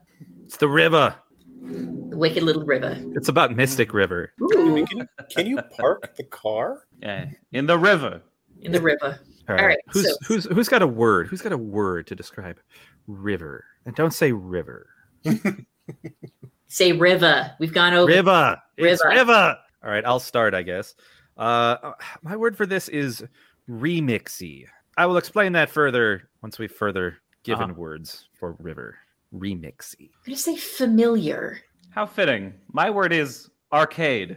[0.45, 1.15] It's the river.
[1.63, 2.97] the wicked little River.
[3.17, 4.33] It's about Mystic River.
[4.41, 4.49] Ooh,
[4.87, 6.85] Can you, can you park the car?
[7.03, 8.23] Yeah, in the river.
[8.63, 9.19] in the river.
[9.49, 11.27] All All right, Who's so- who's who's got a word?
[11.27, 12.61] Who's got a word to describe
[13.09, 13.65] river?
[13.85, 14.87] And don't say river.
[16.69, 17.51] Say River.
[17.59, 18.07] We've gone over.
[18.13, 18.63] River.
[18.77, 19.17] It's River.
[19.17, 19.59] river.
[19.83, 20.95] All right, I'll start, I guess.
[21.37, 23.25] Uh, my word for this is
[23.69, 24.67] remixy.
[25.01, 27.81] I will explain that further once we've further given Uh-huh.
[27.81, 28.99] words for river.
[29.35, 30.11] Remixy.
[30.11, 31.63] I'm gonna say familiar.
[31.89, 32.53] How fitting.
[32.71, 34.37] My word is arcade.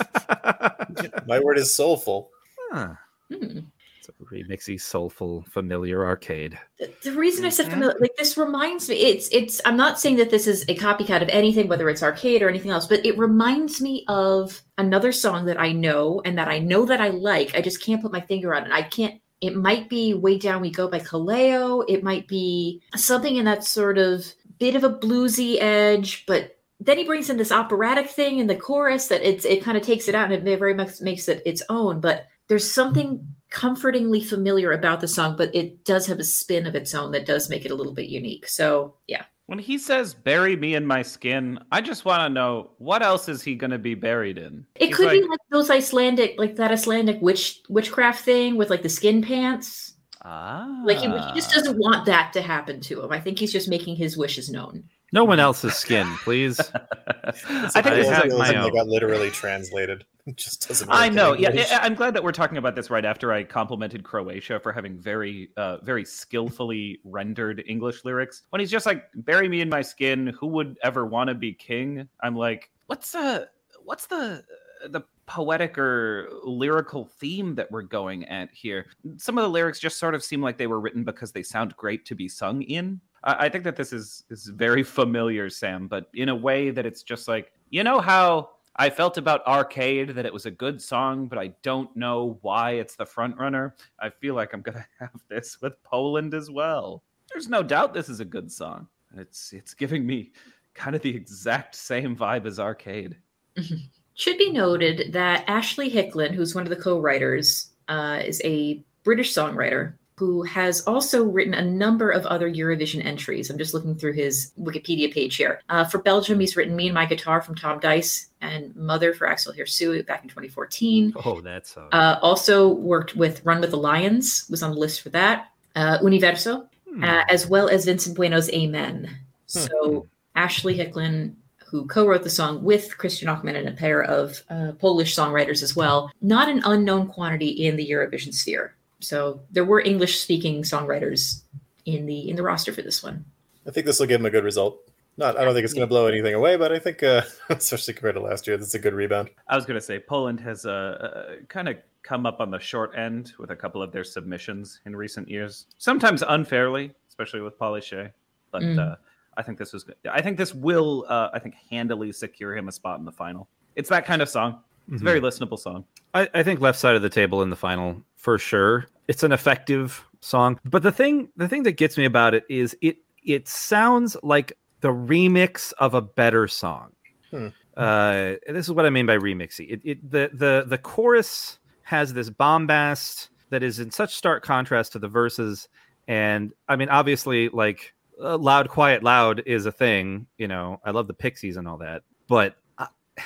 [1.28, 2.30] My word is soulful.
[2.72, 2.94] Huh.
[3.32, 3.60] Hmm.
[4.00, 6.58] It's a remixy, soulful, familiar arcade.
[6.80, 7.70] The, the reason I said Mhm.
[7.74, 9.60] familiar, like this reminds me, it's it's.
[9.64, 12.72] I'm not saying that this is a copycat of anything, whether it's arcade or anything
[12.72, 16.84] else, but it reminds me of another song that I know and that I know
[16.86, 17.54] that I like.
[17.56, 18.72] I just can't put my finger on it.
[18.72, 19.20] I can't.
[19.40, 21.84] It might be "Way Down We Go" by Kaleo.
[21.88, 24.26] It might be something in that sort of
[24.58, 28.56] bit of a bluesy edge, but then he brings in this operatic thing in the
[28.56, 31.42] chorus that it's it kind of takes it out and it very much makes it
[31.44, 32.00] its own.
[32.00, 36.74] But there's something comfortingly familiar about the song, but it does have a spin of
[36.74, 38.46] its own that does make it a little bit unique.
[38.48, 39.24] So yeah.
[39.48, 43.30] When he says bury me in my skin, I just want to know what else
[43.30, 44.66] is he going to be buried in?
[44.74, 48.68] It He's could be like, like those Icelandic, like that Icelandic witch witchcraft thing with
[48.68, 49.94] like the skin pants.
[50.22, 50.82] ah.
[50.84, 53.10] Like he, he just doesn't want that to happen to him.
[53.10, 54.84] I think he's just making his wishes known.
[55.12, 56.58] No one else's skin, please.
[57.24, 58.64] I think I this is have a, my own.
[58.64, 60.04] that got literally translated.
[60.28, 60.90] It just doesn't.
[60.90, 61.32] I work in know.
[61.32, 61.72] Yeah, English.
[61.72, 64.98] I- I'm glad that we're talking about this right after I complimented Croatia for having
[64.98, 68.42] very, uh, very skillfully rendered English lyrics.
[68.50, 71.54] When he's just like, "Bury me in my skin," who would ever want to be
[71.54, 72.06] king?
[72.20, 73.46] I'm like, what's uh,
[73.84, 74.44] what's the
[74.90, 78.84] the poetic or lyrical theme that we're going at here?
[79.16, 81.74] Some of the lyrics just sort of seem like they were written because they sound
[81.78, 83.00] great to be sung in.
[83.24, 87.02] I think that this is is very familiar, Sam, but in a way that it's
[87.02, 91.26] just like you know how I felt about Arcade that it was a good song,
[91.26, 93.74] but I don't know why it's the front runner.
[93.98, 97.02] I feel like I'm gonna have this with Poland as well.
[97.32, 98.86] There's no doubt this is a good song.
[99.16, 100.32] It's it's giving me
[100.74, 103.16] kind of the exact same vibe as Arcade.
[104.14, 109.32] Should be noted that Ashley Hicklin, who's one of the co-writers, uh, is a British
[109.32, 113.50] songwriter who has also written a number of other Eurovision entries.
[113.50, 115.60] I'm just looking through his Wikipedia page here.
[115.68, 119.28] Uh, for Belgium, he's written "Me and My Guitar" from Tom Dice and "Mother" for
[119.28, 121.14] Axel Hirsoux back in 2014.
[121.24, 121.76] Oh, that's.
[121.76, 125.50] Uh, also worked with Run with the Lions, was on the list for that.
[125.76, 127.04] Uh, Universo, Hmm.
[127.04, 129.08] uh, as well as Vincent Bueno's Amen.
[129.46, 131.34] So Ashley Hicklin,
[131.70, 135.76] who co-wrote the song with Krystian Ochman and a pair of uh, Polish songwriters as
[135.76, 138.74] well, not an unknown quantity in the Eurovision sphere.
[139.00, 141.42] So there were English-speaking songwriters
[141.86, 143.24] in the in the roster for this one.
[143.66, 144.78] I think this will give him a good result.
[145.16, 147.94] Not, I don't think it's going to blow anything away, but I think, uh, especially
[147.94, 149.30] compared to last year, this is a good rebound.
[149.48, 152.96] I was gonna say Poland has uh, uh, kind of come up on the short
[152.96, 157.80] end with a couple of their submissions in recent years, sometimes unfairly, especially with Polly
[157.80, 158.10] Shea.
[158.52, 158.78] But Mm.
[158.78, 158.96] uh,
[159.36, 159.84] I think this was.
[160.10, 161.04] I think this will.
[161.08, 163.48] Uh, I think handily secure him a spot in the final.
[163.76, 164.60] It's that kind of song.
[164.90, 165.84] It's a very listenable song.
[166.14, 168.86] I, I think left side of the table in the final for sure.
[169.06, 172.76] It's an effective song, but the thing the thing that gets me about it is
[172.82, 176.92] it it sounds like the remix of a better song.
[177.30, 177.48] Hmm.
[177.76, 179.70] Uh, this is what I mean by remixy.
[179.70, 184.92] It, it the the the chorus has this bombast that is in such stark contrast
[184.92, 185.68] to the verses,
[186.06, 190.26] and I mean obviously like uh, loud quiet loud is a thing.
[190.36, 192.86] You know I love the Pixies and all that, but uh,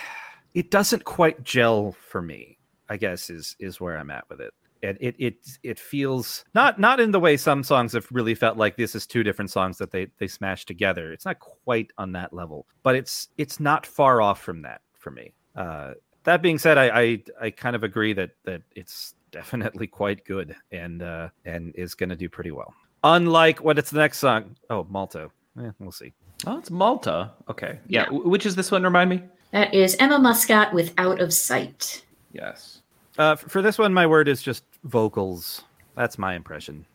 [0.54, 2.58] it doesn't quite gel for me.
[2.88, 4.52] I guess is is where I'm at with it.
[4.82, 8.56] And it it it feels not not in the way some songs have really felt
[8.56, 11.12] like this is two different songs that they they smashed together.
[11.12, 15.10] It's not quite on that level, but it's it's not far off from that for
[15.10, 15.34] me.
[15.54, 15.92] Uh,
[16.24, 20.56] that being said, I, I I kind of agree that that it's definitely quite good
[20.72, 22.74] and uh, and is going to do pretty well.
[23.04, 24.56] Unlike what it's the next song.
[24.70, 25.30] Oh, Malta.
[25.60, 26.12] Eh, we'll see.
[26.46, 27.30] Oh, it's Malta.
[27.48, 27.78] Okay.
[27.86, 28.00] Yeah.
[28.02, 28.04] Yeah.
[28.06, 28.82] w- Which is this one?
[28.82, 29.22] Remind me.
[29.52, 32.04] That is Emma Muscat with Out of Sight.
[32.32, 32.82] Yes.
[33.18, 35.62] Uh, for this one, my word is just vocals.
[35.96, 36.86] That's my impression.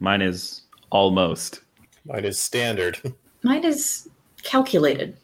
[0.00, 1.60] Mine is almost.
[2.04, 2.98] Mine is standard.
[3.42, 4.08] Mine is
[4.42, 5.16] calculated.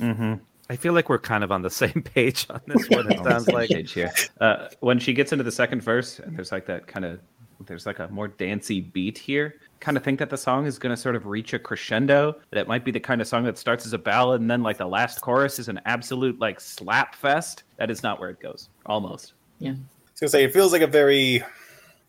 [0.00, 0.34] Mm-hmm.
[0.70, 3.10] I feel like we're kind of on the same page on this one.
[3.10, 4.12] It sounds like here.
[4.40, 7.20] Uh, when she gets into the second verse, and there's like that kind of,
[7.66, 9.56] there's like a more dancey beat here.
[9.80, 12.36] Kind of think that the song is going to sort of reach a crescendo.
[12.50, 14.62] That it might be the kind of song that starts as a ballad, and then
[14.62, 17.64] like the last chorus is an absolute like slap fest.
[17.76, 18.68] That is not where it goes.
[18.86, 19.34] Almost.
[19.60, 19.78] I was
[20.22, 21.42] gonna say it feels like a very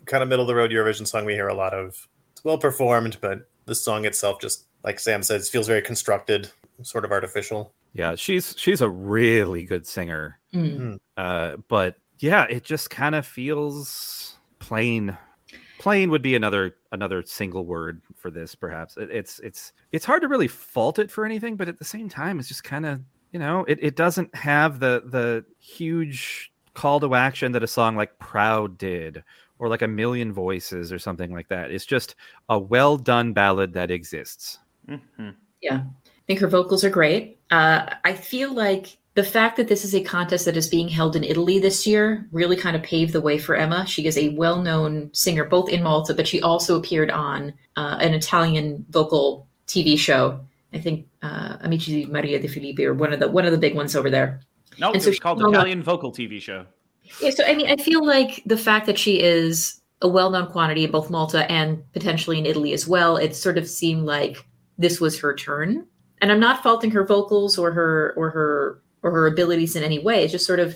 [0.05, 2.07] kind of middle of the road Eurovision song we hear a lot of.
[2.31, 6.51] It's well performed, but the song itself just like Sam says feels very constructed,
[6.83, 7.73] sort of artificial.
[7.93, 10.39] yeah, she's she's a really good singer.
[10.53, 10.99] Mm.
[11.17, 15.17] Uh, but yeah, it just kind of feels plain.
[15.79, 18.95] Plain would be another another single word for this, perhaps.
[18.95, 22.09] It, it's it's it's hard to really fault it for anything, but at the same
[22.09, 26.99] time, it's just kind of you know it, it doesn't have the the huge call
[26.99, 29.23] to action that a song like Proud did
[29.59, 31.71] or like a million voices or something like that.
[31.71, 32.15] It's just
[32.49, 34.59] a well done ballad that exists.
[34.89, 35.29] Mm-hmm.
[35.61, 35.83] Yeah.
[35.85, 37.39] I think her vocals are great.
[37.51, 41.15] Uh, I feel like the fact that this is a contest that is being held
[41.15, 43.85] in Italy this year really kind of paved the way for Emma.
[43.85, 47.97] She is a well known singer both in Malta, but she also appeared on uh,
[48.01, 50.39] an Italian vocal TV show.
[50.73, 53.57] I think uh, Amici di Maria De Filippi or one of the one of the
[53.57, 54.41] big ones over there.
[54.79, 55.41] No, And it's so she- called.
[55.41, 56.65] Italian Vocal TV Show.
[57.21, 60.83] Yeah, so I mean, I feel like the fact that she is a well-known quantity
[60.85, 64.45] in both Malta and potentially in Italy as well, it sort of seemed like
[64.77, 65.85] this was her turn.
[66.21, 69.99] And I'm not faulting her vocals or her or her or her abilities in any
[69.99, 70.23] way.
[70.23, 70.75] It's just sort of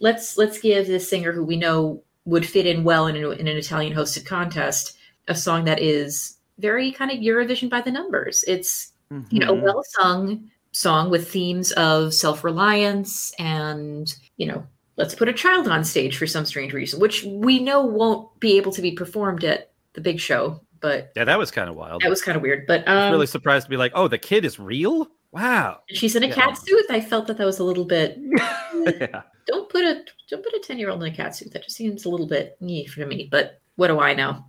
[0.00, 3.46] let's let's give this singer who we know would fit in well in, a, in
[3.48, 4.96] an Italian hosted contest
[5.28, 8.44] a song that is very kind of Eurovision by the numbers.
[8.48, 8.92] It's
[9.30, 9.62] you know, a Mhm.
[9.62, 14.66] well sung song with themes of self reliance and, you know,
[14.96, 18.56] let's put a child on stage for some strange reason, which we know won't be
[18.56, 20.60] able to be performed at the big show.
[20.80, 22.02] But Yeah, that was kind of wild.
[22.02, 22.66] that was kind of weird.
[22.66, 25.08] But I was um, really surprised to be like, oh, the kid is real?
[25.32, 25.80] Wow.
[25.88, 26.34] she's in a yeah.
[26.34, 26.86] cat suit.
[26.90, 28.18] I felt that that was a little bit.
[28.74, 29.22] yeah.
[29.46, 31.52] Don't put a don't put a ten year old in a cat suit.
[31.52, 33.28] That just seems a little bit nee for me.
[33.30, 34.44] But what do I know?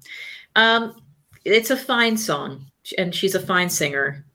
[0.56, 1.02] Um,
[1.46, 2.66] it's a fine song,
[2.98, 4.26] and she's a fine singer.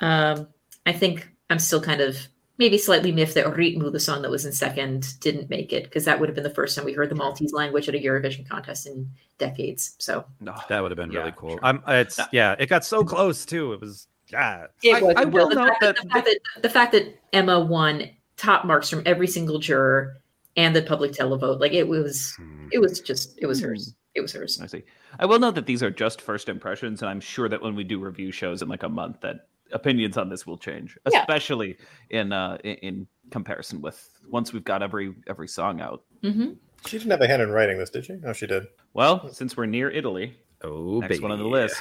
[0.00, 0.48] Um,
[0.86, 2.28] I think I'm still kind of
[2.58, 6.04] maybe slightly miffed that Ritmu, the song that was in second, didn't make it because
[6.04, 8.46] that would have been the first time we heard the Maltese language at a Eurovision
[8.48, 9.96] contest in decades.
[9.98, 10.54] So No.
[10.68, 11.52] That would have been really cool.
[11.52, 11.60] sure.
[11.62, 13.72] I'm it's yeah, it got so close too.
[13.72, 14.66] It was yeah.
[14.82, 16.92] it I- was I will the, note fact that, that- the, fact that, the fact
[16.92, 20.20] that Emma won top marks from every single juror
[20.56, 22.68] and the public televote, like it was, hmm.
[22.72, 23.88] it was just, it was hers.
[23.88, 23.92] Hmm.
[24.16, 24.60] It was hers.
[24.60, 24.82] I see.
[25.20, 27.84] I will note that these are just first impressions, and I'm sure that when we
[27.84, 31.20] do review shows in like a month, that opinions on this will change, Yeah.
[31.20, 31.76] especially
[32.10, 36.02] in uh in, in comparison with once we've got every every song out.
[36.22, 36.52] hmm
[36.86, 38.14] She didn't have a hand in writing this, did she?
[38.14, 38.64] No, she did.
[38.94, 41.76] Well, since we're near Italy, Oh, next one on the list.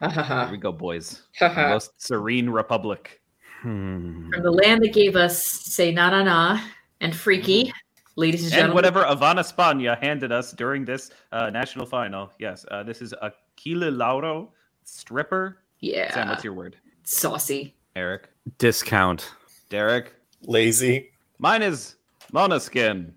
[0.00, 1.22] Ha ha Here we go, boys.
[1.40, 3.20] The most serene republic.
[3.62, 4.30] Hmm.
[4.30, 6.60] From the land that gave us say na na na
[7.00, 7.72] and freaky,
[8.16, 8.74] ladies and And gentlemen.
[8.74, 12.30] whatever Ivana Spagna handed us during this uh, national final.
[12.38, 14.52] Yes, uh, this is Achille Lauro,
[14.84, 15.58] stripper.
[15.80, 16.12] Yeah.
[16.14, 16.76] Sam, what's your word?
[17.06, 17.74] Saucy.
[17.94, 18.28] Eric,
[18.58, 19.32] Discount.
[19.70, 20.12] Derek.
[20.42, 21.10] Lazy.
[21.38, 21.94] Mine is
[22.32, 23.12] Måneskin.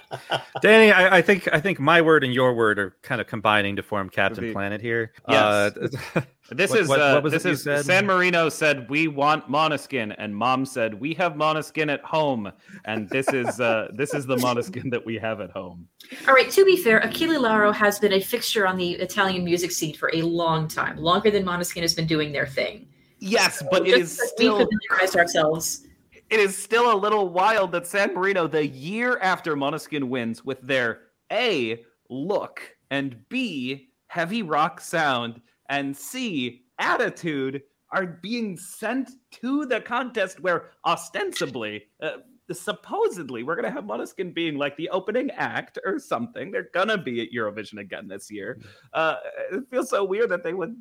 [0.62, 3.76] Danny, I, I think I think my word and your word are kind of combining
[3.76, 5.12] to form Captain The- Planet here.
[5.28, 5.76] Yes.
[5.76, 6.20] Uh,
[6.52, 7.84] This What- is what- uh, what was this is said?
[7.84, 12.52] San Marino said we want Måneskin, and Mom said we have Måneskin at home,
[12.84, 15.88] and this is uh, this is the Måneskin that we have at home.
[16.28, 19.72] All right, to be fair, Achille Lauro has been a fixture on the Italian music
[19.72, 22.86] scene for a long time, longer than Måneskin has been doing their thing.
[23.18, 25.85] Yes, but it Just is still we familiarized ourselves.
[26.28, 30.60] It is still a little wild that San Marino, the year after Måneskin wins, with
[30.60, 31.02] their
[31.32, 32.60] A look
[32.90, 40.70] and B heavy rock sound and C attitude, are being sent to the contest where
[40.84, 42.18] ostensibly, uh,
[42.52, 46.50] supposedly, we're gonna have Måneskin being like the opening act or something.
[46.50, 48.60] They're gonna be at Eurovision again this year.
[48.92, 49.16] Uh,
[49.52, 50.74] it feels so weird that they would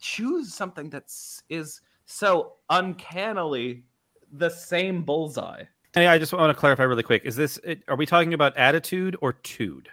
[0.00, 3.84] choose something that's is so uncannily
[4.32, 5.64] the same bullseye.
[5.94, 7.22] Hey, I just want to clarify really quick.
[7.24, 9.88] Is this are we talking about attitude or tude?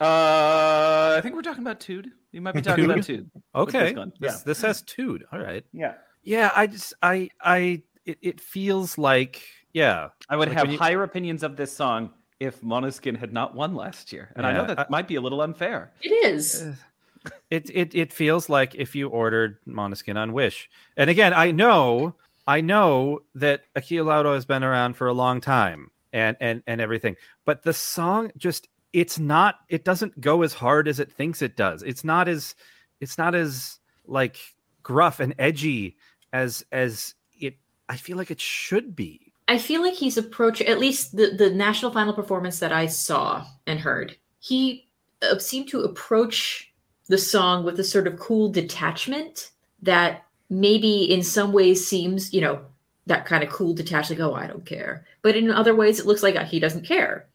[0.00, 2.10] Uh, I think we're talking about Tude.
[2.30, 3.30] You might be talking about Tude.
[3.54, 3.84] Okay.
[3.90, 4.12] this one.
[4.20, 5.24] This, this has tude.
[5.32, 5.64] All right.
[5.72, 5.94] Yeah.
[6.22, 10.08] Yeah, I just I I it, it feels like yeah.
[10.28, 13.74] I would Like have you- higher opinions of this song if Måneskin had not won
[13.74, 14.30] last year.
[14.36, 15.92] And I know Yeah, that I- might be a little unfair.
[16.02, 16.66] It is.
[17.50, 20.68] It it it feels like if you ordered Måneskin on Wish.
[20.96, 22.14] And again, I know
[22.48, 26.80] I know that Achille Lauro has been around for a long time and and and
[26.80, 27.14] everything.
[27.44, 31.56] But the song just it's not it doesn't go as hard as it thinks it
[31.56, 31.82] does.
[31.82, 32.54] It's not as
[33.00, 34.38] it's not as like
[34.82, 35.98] gruff and edgy
[36.32, 37.58] as as it
[37.90, 39.34] I feel like it should be.
[39.46, 43.44] I feel like he's approaching at least the the national final performance that I saw
[43.66, 44.16] and heard.
[44.40, 44.88] He
[45.20, 46.72] uh, seemed to approach
[47.08, 49.50] the song with a sort of cool detachment
[49.82, 52.60] that maybe in some ways seems, you know,
[53.06, 55.06] that kind of cool detached, like, oh, I don't care.
[55.22, 57.28] But in other ways, it looks like uh, he doesn't care.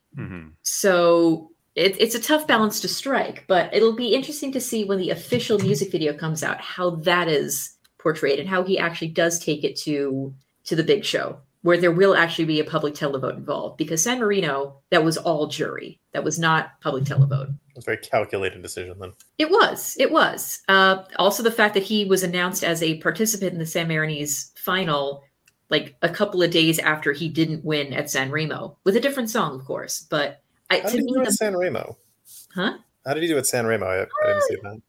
[0.61, 4.99] So it, it's a tough balance to strike, but it'll be interesting to see when
[4.99, 9.39] the official music video comes out how that is portrayed and how he actually does
[9.39, 10.33] take it to
[10.65, 14.19] to the big show where there will actually be a public televote involved because San
[14.19, 17.57] Marino that was all jury that was not public televote.
[17.75, 19.13] It's a very calculated decision then.
[19.39, 19.95] It was.
[19.99, 20.61] It was.
[20.69, 24.57] Uh, also, the fact that he was announced as a participant in the San Marinese
[24.59, 25.23] final
[25.69, 29.29] like a couple of days after he didn't win at San Remo with a different
[29.31, 30.05] song, of course.
[30.07, 31.97] But I, How to did he me, do at the, San Remo?
[32.53, 32.77] huh?
[33.05, 33.87] How did he do at San Remo?
[33.87, 34.81] I, I didn't see that.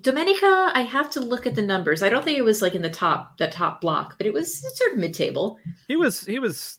[0.00, 2.02] Domenica, I have to look at the numbers.
[2.02, 4.60] I don't think it was like in the top, the top block, but it was
[4.76, 5.58] sort of mid-table.
[5.88, 6.78] He was he was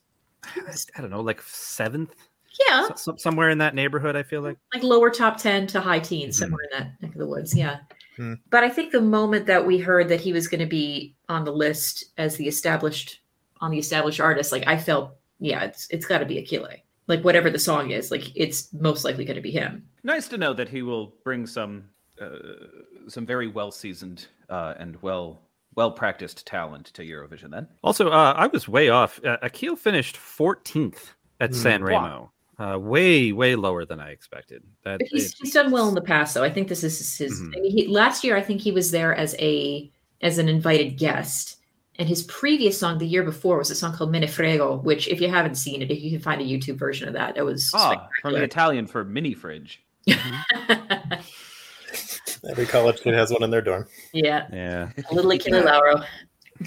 [0.97, 2.15] I don't know, like seventh,
[2.67, 4.15] Yeah, so- so- somewhere in that neighborhood.
[4.15, 4.57] I feel like.
[4.73, 7.55] like lower top 10 to high teens, somewhere in that neck of the woods.
[7.55, 7.79] Yeah.
[8.17, 8.33] Hmm.
[8.49, 11.45] But I think the moment that we heard that he was going to be on
[11.45, 13.21] the list as the established,
[13.61, 16.67] on the established artist, like I felt, yeah, it's it's got to be Achille.
[17.07, 19.83] Like whatever the song is, like it's most likely going to be him.
[20.03, 21.85] Nice to know that he will bring some
[23.07, 25.41] some very well seasoned uh, and well
[25.75, 27.49] well practiced talent to Eurovision.
[27.49, 29.19] Then Also, uh, I was way off.
[29.25, 31.55] Uh, Achille finished 14th at Hmm.
[31.55, 32.31] San Remo.
[32.59, 34.61] Uh, way, way lower than I expected.
[34.83, 36.43] That But he's, it- he's done well in the past, though.
[36.43, 37.41] I think this is his.
[37.41, 37.57] Mhm.
[37.57, 39.91] I mean, he, last year, I think he was there as a
[40.21, 41.57] as an invited guest,
[41.97, 45.27] and his previous song the year before was a song called Menefrego, which, if you
[45.29, 48.07] haven't seen it, if you can find a YouTube version of that, it was ah,
[48.21, 48.43] from the.
[48.43, 49.81] Italian for mini fridge.
[52.49, 53.87] Every college kid has one in their dorm.
[54.13, 54.89] yeah, yeah.
[55.09, 56.03] a little Achille Lauro.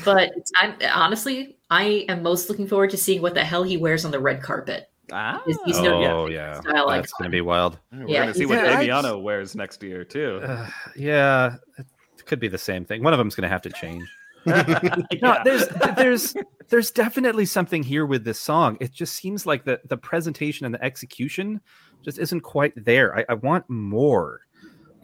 [0.04, 4.04] But I'm honestly, I am most looking forward to seeing what the hell he wears
[4.04, 4.90] on the red carpet.
[5.12, 7.18] Ah, He's- he's no- Oh yeah, style that's icon.
[7.20, 7.78] gonna be wild.
[7.92, 10.40] we're Yeah, gonna see he's- what Yeah, I Damiano wears next year too.
[10.42, 13.02] Uh, yeah, it could be the same thing.
[13.04, 14.02] One of them's gonna have to change.
[15.22, 15.66] No, there's
[15.96, 16.34] there's
[16.68, 18.76] there's definitely something here with this song.
[18.80, 21.60] It just seems like the the presentation and the execution
[22.04, 23.16] just isn't quite there.
[23.18, 24.42] I, I want more.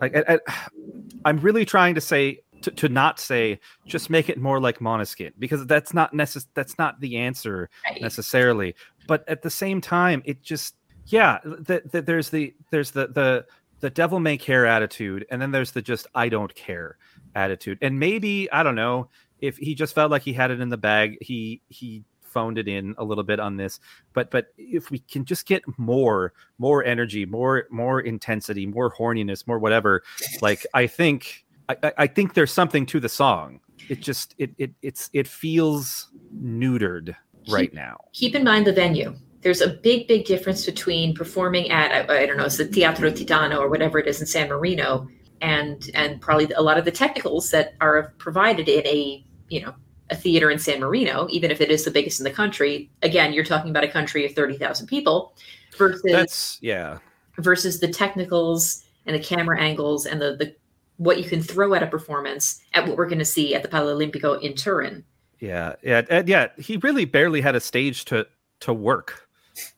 [0.03, 0.39] Like I,
[1.25, 5.33] I'm really trying to say to, to not say just make it more like Måneskin
[5.39, 8.01] because that's not necess- that's not the answer Right.
[8.01, 8.75] necessarily.
[9.09, 10.75] But at the same time, it just
[11.07, 13.47] yeah, the, the, there's the there's the the
[13.81, 16.99] the devil may care attitude, and then there's the just I don't care
[17.35, 17.79] attitude.
[17.83, 19.09] And maybe I don't know
[19.41, 22.69] if he just felt like he had it in the bag, he he phoned it
[22.69, 23.79] in a little bit on this.
[24.13, 29.47] But but if we can just get more more energy, more more intensity, more horniness,
[29.47, 30.03] more whatever,
[30.41, 33.61] like I think I, I- think there's something to the song.
[33.89, 37.15] It just it it it's it feels neutered
[37.49, 37.97] right now.
[38.13, 39.15] keep in mind the venue.
[39.43, 43.11] There's a big, big difference between performing at I, I don't know, it's the Teatro
[43.11, 45.09] Titano or whatever it is in San Marino,
[45.41, 49.75] and and probably a lot of the technicals that are provided in a you know
[50.13, 52.91] a theater in San Marino, even if it is the biggest in the country.
[53.03, 55.35] Again, you're talking about a country of thirty thousand people
[55.77, 56.99] versus That's yeah.
[57.39, 60.55] versus the technicals and the camera angles and the the
[60.99, 63.69] what you can throw at a performance at what we're going to see at the
[63.69, 65.03] PalaOlimpico in Turin.
[65.41, 66.49] Yeah, yeah, and yeah.
[66.59, 68.27] He really barely had a stage to
[68.61, 69.29] to work.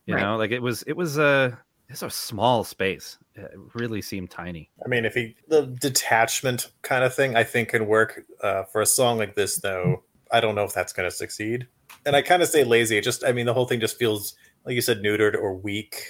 [0.06, 0.22] You Right.
[0.22, 1.58] know, like it was it was a
[1.88, 3.18] it's a small space.
[3.34, 4.70] It really seemed tiny.
[4.84, 8.80] I mean, if he the detachment kind of thing, I think can work uh, for
[8.80, 9.58] a song like this.
[9.58, 10.02] Though
[10.34, 11.66] I don't know if that's going to succeed.
[12.04, 12.96] And I kind of say lazy.
[12.98, 16.02] It just, I mean, the whole thing just feels like you said, neutered or weak,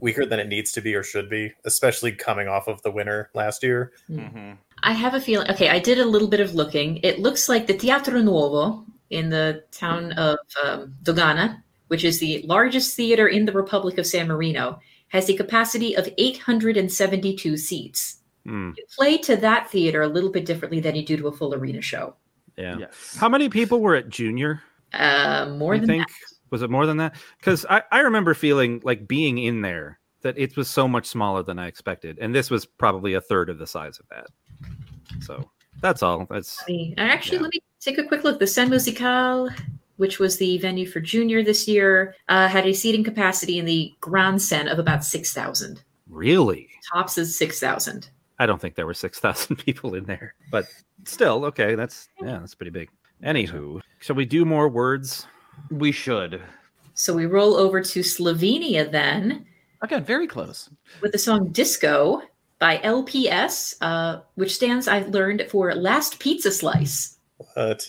[0.00, 3.30] weaker than it needs to be or should be, especially coming off of the winner
[3.34, 3.92] last year.
[4.10, 4.58] Mhm.
[4.82, 5.50] I have a feeling.
[5.50, 6.98] Okay, I did a little bit of looking.
[7.02, 12.42] It looks like the Teatro Nuovo in the town of um, Dogana, which is the
[12.46, 14.78] largest theater in the Republic of San Marino,
[15.08, 18.18] has a capacity of 872 seats.
[18.44, 21.32] Hmm, You play to that theater a little bit differently than you do to a
[21.32, 22.14] full arena show.
[22.58, 22.76] Yeah.
[22.78, 23.16] Yes.
[23.18, 24.62] How many people were at Junior?
[24.92, 26.06] Uh, more I than think
[26.50, 27.14] was it more than that?
[27.38, 31.42] Because I I remember feeling like being in there that it was so much smaller
[31.42, 34.26] than I expected, and this was probably a third of the size of that.
[35.22, 35.48] So
[35.80, 36.26] that's all.
[36.28, 36.72] That's that.
[36.72, 37.42] And actually, Yeah.
[37.42, 38.40] let me take a quick look.
[38.40, 39.50] The Seine Musicale,
[39.96, 43.92] which was the venue for Junior this year, uh, had a seating capacity in the
[44.00, 45.82] Grande Seine of about 6,000.
[46.08, 46.68] really.
[46.92, 48.08] Tops is 6,000.
[48.38, 50.66] I don't think there were six thousand people in there, but
[51.04, 51.74] still, okay.
[51.74, 52.88] That's yeah, that's pretty big.
[53.24, 55.26] Anywho, shall we do more words?
[55.70, 56.40] We should.
[56.94, 59.46] So we roll over to Slovenia then
[59.82, 60.68] Again, very close.
[61.00, 62.22] with the song Disco
[62.58, 67.18] by LPS, uh, which stands, I learned, for Last Pizza Slice.
[67.54, 67.88] What?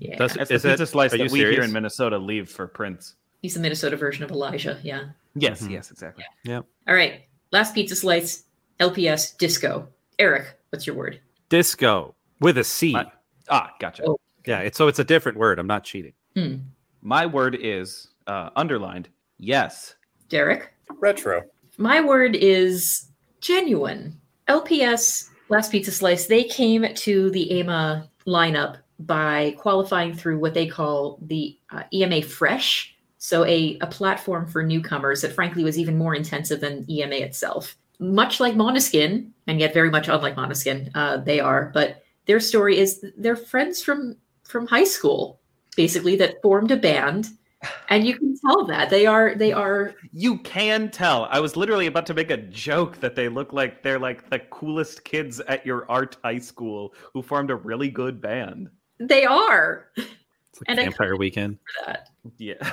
[0.00, 0.16] Yeah.
[0.16, 2.48] Does- That's Is the pizza it- slice are you that we here in Minnesota leave
[2.50, 3.14] for Prince.
[3.42, 4.78] He's the Minnesota version of Elijah.
[4.82, 5.10] Yeah.
[5.36, 5.70] Yes, Mhm.
[5.70, 6.24] yes, exactly.
[6.44, 6.62] Yeah.
[6.88, 7.22] All right.
[7.52, 8.44] Last Pizza Slice,
[8.80, 9.86] LPS, Disco.
[10.18, 11.20] Eric, what's your word?
[11.48, 12.92] Disco with a C.
[12.92, 13.10] My-
[13.48, 14.04] Ah, gotcha.
[14.06, 14.18] Oh.
[14.46, 15.58] Yeah, it's so it's a different word.
[15.58, 16.12] I'm not cheating.
[16.34, 16.54] Hmm.
[17.02, 19.08] My word is uh, underlined.
[19.38, 19.94] Yes.
[20.28, 20.72] Derek?
[20.98, 21.42] retro.
[21.78, 23.08] My word is
[23.40, 24.18] genuine.
[24.48, 30.66] LPS, Last Pizza Slice, they came to the EMA lineup by qualifying through what they
[30.66, 32.94] call the uh, EMA Fresh.
[33.18, 37.76] So, a, a platform for newcomers that frankly was even more intensive than EMA itself.
[38.00, 42.78] Much like Måneskin, and yet very much unlike Måneskin, uh, they are, but their story
[42.78, 45.40] is they're friends from from high school
[45.76, 47.28] basically that formed a band,
[47.88, 51.26] and you can tell that they are they are You can tell.
[51.30, 54.38] I was literally about to make a joke that they look like they're like the
[54.50, 58.70] coolest kids at your art high school who formed a really good band.
[58.98, 61.58] they are It's like And I Vampire Weekend.
[61.78, 62.08] for that.
[62.38, 62.72] Yeah.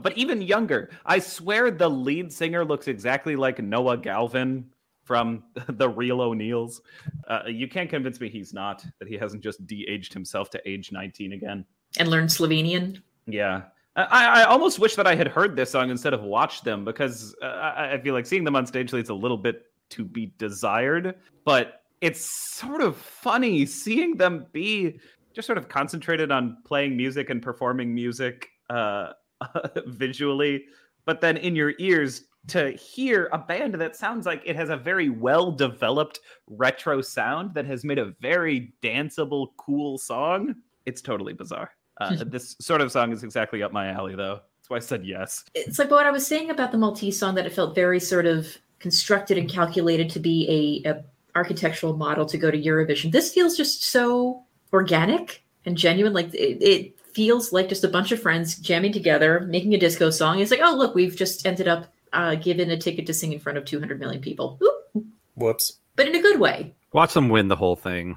[0.00, 0.90] But even younger.
[1.04, 4.70] I swear the lead singer looks exactly like Noah Galvin
[5.04, 6.80] from the Real O'Neals.
[7.28, 10.68] Uh, you can't convince me he's not, that he hasn't just de aged himself to
[10.68, 11.64] age 19 again.
[11.98, 13.00] And learned Slovenian.
[13.26, 13.62] Yeah.
[13.96, 17.34] I, I almost wish that I had heard this song instead of watched them because
[17.40, 21.14] uh, I, feel like seeing them on stage leaves a little bit to be desired.
[21.44, 24.98] But it's sort of funny seeing them be
[25.32, 29.12] just sort of concentrated on playing music and performing music uh,
[29.86, 30.64] visually,
[31.04, 34.76] but then in your ears to hear a band that sounds like it has a
[34.76, 40.54] very well developed retro sound that has made a very danceable, cool song.
[40.84, 41.70] It's totally bizarre.
[42.00, 44.40] Uh, this sort of song is exactly up my alley, though.
[44.58, 45.44] That's why I said yes.
[45.54, 48.26] It's like what I was saying about the Maltese song that it felt very sort
[48.26, 51.04] of constructed and calculated to be a, a
[51.36, 53.12] architectural model to go to Eurovision.
[53.12, 56.12] This feels just so organic and genuine.
[56.12, 60.10] Like it, it feels like just a bunch of friends jamming together, making a disco
[60.10, 60.40] song.
[60.40, 63.38] It's like, oh look, we've just ended up uh, given a ticket to sing in
[63.40, 64.58] front of 200 million people.
[64.62, 65.04] Oop.
[65.34, 65.78] Whoops.
[65.96, 66.74] But in a good way.
[66.92, 68.16] Watch them win the whole thing.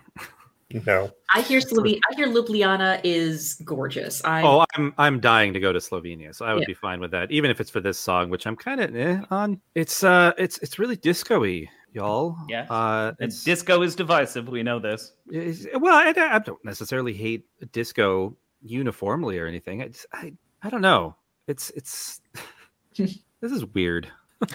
[0.86, 1.12] No.
[1.34, 4.22] I hear Sloven- I hear Ljubljana is gorgeous.
[4.26, 6.68] I Oh, I'm I'm dying to go to Slovenia, so I would Yeah.
[6.68, 9.22] be fine with that, even if it's for this song, which I'm kind of eh,
[9.32, 9.62] on.
[9.76, 12.36] It's uh, it's it's really disco-y, y'all.
[12.50, 12.70] Yes.
[12.70, 14.50] Uh, And disco is divisive.
[14.50, 15.14] We know this.
[15.80, 18.36] well, I, I don't necessarily hate disco
[18.70, 19.82] uniformly or anything.
[19.82, 21.16] I just, I I don't know.
[21.48, 22.22] It's it's
[22.96, 24.12] this is weird.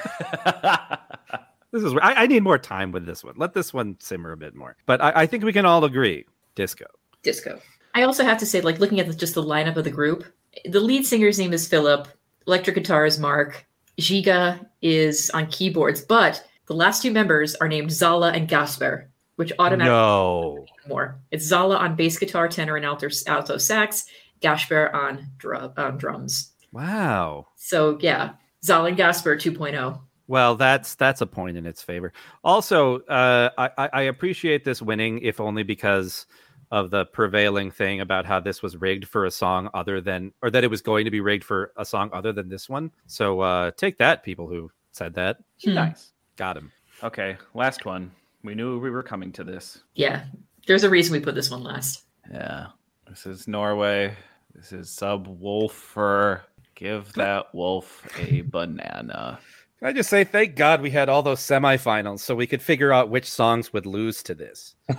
[1.72, 3.34] This is I, I need more time with this one.
[3.38, 4.76] Let this one simmer a bit more.
[4.84, 6.84] But I, I think we can all agree, disco.
[7.22, 7.58] disco.
[7.94, 10.24] I also have to say, like looking at the, just the lineup of the group,
[10.66, 12.08] the lead singer's name is Philip.
[12.46, 13.66] Electric guitar is Mark.
[13.98, 19.52] Giga is on keyboards, but the last two members are named Zala and Gasper, which
[19.58, 20.66] automatically No.
[20.88, 21.20] More.
[21.30, 24.06] It's Zala on bass guitar, tenor, and alto, alto sax.
[24.40, 26.52] Gasper on drum, on drums.
[26.72, 27.46] Wow.
[27.56, 28.32] So yeah,
[28.64, 29.36] Zala and Gasper oh.
[29.36, 30.00] 2.0.
[30.28, 32.12] Well, that's that's a point in its favor.
[32.44, 36.26] Also, uh, I, I I appreciate this winning, if only because
[36.70, 40.50] of the prevailing thing about how this was rigged for a song other than, or
[40.50, 42.90] that it was going to be rigged for a song other than this one.
[43.06, 45.36] So uh, take that, people who said that.
[45.62, 45.74] Hmm.
[45.74, 46.12] nice.
[46.36, 46.72] Got him.
[47.02, 48.10] Okay, last one.
[48.42, 49.82] We knew we were coming to this.
[49.94, 50.24] Yeah,
[50.66, 52.04] there's a reason we put this one last.
[52.30, 52.66] Yeah.
[53.08, 54.14] This is Norway.
[54.54, 56.42] This is Subwoofer.
[56.74, 59.38] Give that wolf a banana.
[59.78, 62.92] Can I just say, thank God we had all those semifinals so we could figure
[62.92, 64.74] out which songs would lose to this.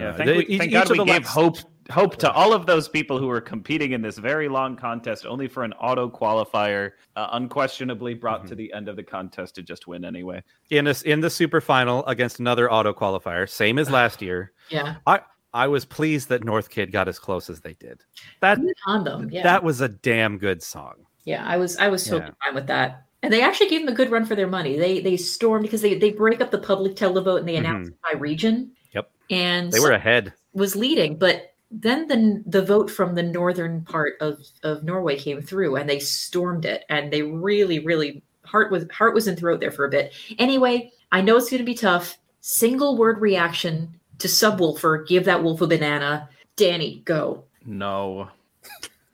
[0.00, 1.56] Yeah, Uh, thank, they- we- each- thank God of we gave last- hope
[1.90, 5.46] hope to all of those people who were competing in this very long contest only
[5.48, 8.48] for an auto qualifier uh, unquestionably brought Mm-hmm.
[8.48, 10.42] to the end of the contest to just win anyway.
[10.70, 14.52] in this in the super final against another auto qualifier, same as last year.
[14.70, 15.20] yeah, I
[15.54, 18.02] i was pleased that Northkid got as close as they did.
[18.40, 19.28] That on them.
[19.30, 20.94] Yeah, that was a damn good song.
[21.24, 22.30] Yeah, I was I was so Yeah.
[22.44, 23.04] fine with that.
[23.22, 24.76] And they actually gave them a good run for their money.
[24.76, 27.94] They they stormed because they they break up the public televote and they announce it
[28.02, 28.72] by region.
[28.92, 29.10] Yep.
[29.30, 30.32] And They were ahead.
[30.52, 35.42] was leading, but then the the vote from the northern part of of Norway came
[35.42, 39.60] through and they stormed it and they really really heart was heart was in throat
[39.60, 40.14] there for a bit.
[40.38, 42.18] Anyway, I know it's going to be tough.
[42.40, 46.28] Single word reaction to Subwoofer, give that wolf a banana.
[46.54, 47.44] Danny, go.
[47.64, 48.30] No.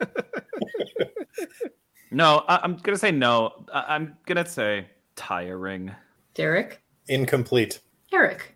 [2.11, 3.65] no, I, I'm gonna say no.
[3.73, 4.87] I, I'm gonna say
[5.17, 5.91] tiring.
[6.35, 7.81] Derek, Incomplete.
[8.13, 8.52] Eric.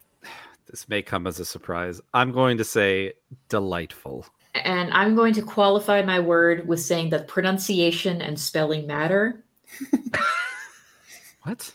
[0.69, 2.01] This may come as a surprise.
[2.12, 3.12] I'm going to say
[3.49, 4.27] delightful.
[4.55, 9.45] And I'm going to qualify my word with saying that pronunciation and spelling matter.
[11.47, 11.73] What?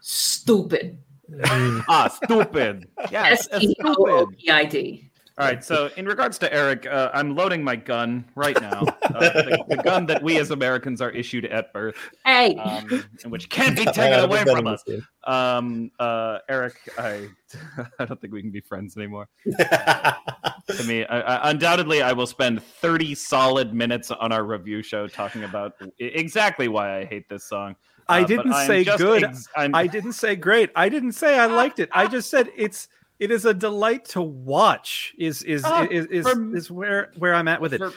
[0.00, 0.98] Stupid.
[1.46, 2.88] ah, stupid.
[3.12, 5.11] Yeah, S T O O P I D.
[5.38, 5.64] All right.
[5.64, 8.82] So, in regards to Eric, uh, I'm loading my gun right now.
[9.02, 13.48] Uh, the, the gun that we as Americans are issued at birth, Hey, um, which
[13.48, 14.84] can't be taken haven't away from us.
[15.24, 17.28] Um, uh, Eric, I,
[17.98, 19.28] I don't think we can be friends anymore.
[19.58, 25.06] To me, I, I, undoubtedly, I will spend 30 solid minutes on our review show
[25.08, 27.74] talking about exactly why I hate this song.
[28.08, 29.24] I Uh, but didn't say good.
[29.24, 30.70] ex- I didn't say great.
[30.76, 31.88] I didn't say I liked it.
[31.92, 32.88] I just said it's
[33.22, 35.14] it is a delight to watch.
[35.18, 37.78] Is is Oh, is is, for- is where where I'm at with it.
[37.80, 37.92] For,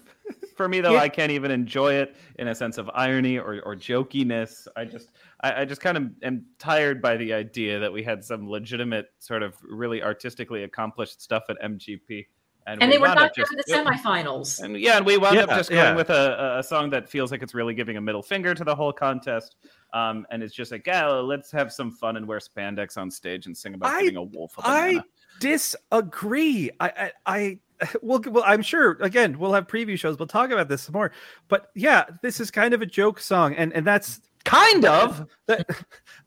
[0.56, 1.00] for me though, Yeah.
[1.00, 4.66] I can't even enjoy it in a sense of irony or, or jokiness.
[4.76, 5.10] I just
[5.40, 9.06] I, I just kind of am tired by the idea that we had some legitimate
[9.18, 12.26] sort of really artistically accomplished stuff at MGP.
[12.66, 14.60] And, they we were wound not up just- in the semifinals.
[14.60, 15.94] And yeah, and we wound up just going yeah.
[15.94, 18.74] with a, a song that feels like it's really giving a middle finger to the
[18.74, 19.56] whole contest.
[19.92, 23.46] Um, and it's just like, yeah, let's have some fun and wear spandex on stage
[23.46, 25.00] and sing about I- giving a wolf a I
[25.40, 26.70] disagree.
[26.80, 27.58] I, I, I
[28.02, 28.92] well, well, I'm sure.
[29.00, 30.18] Again, we'll have preview shows.
[30.18, 31.12] We'll talk about this some more.
[31.48, 35.26] But yeah, this is kind of a joke song, and and that's kind of.
[35.46, 35.68] that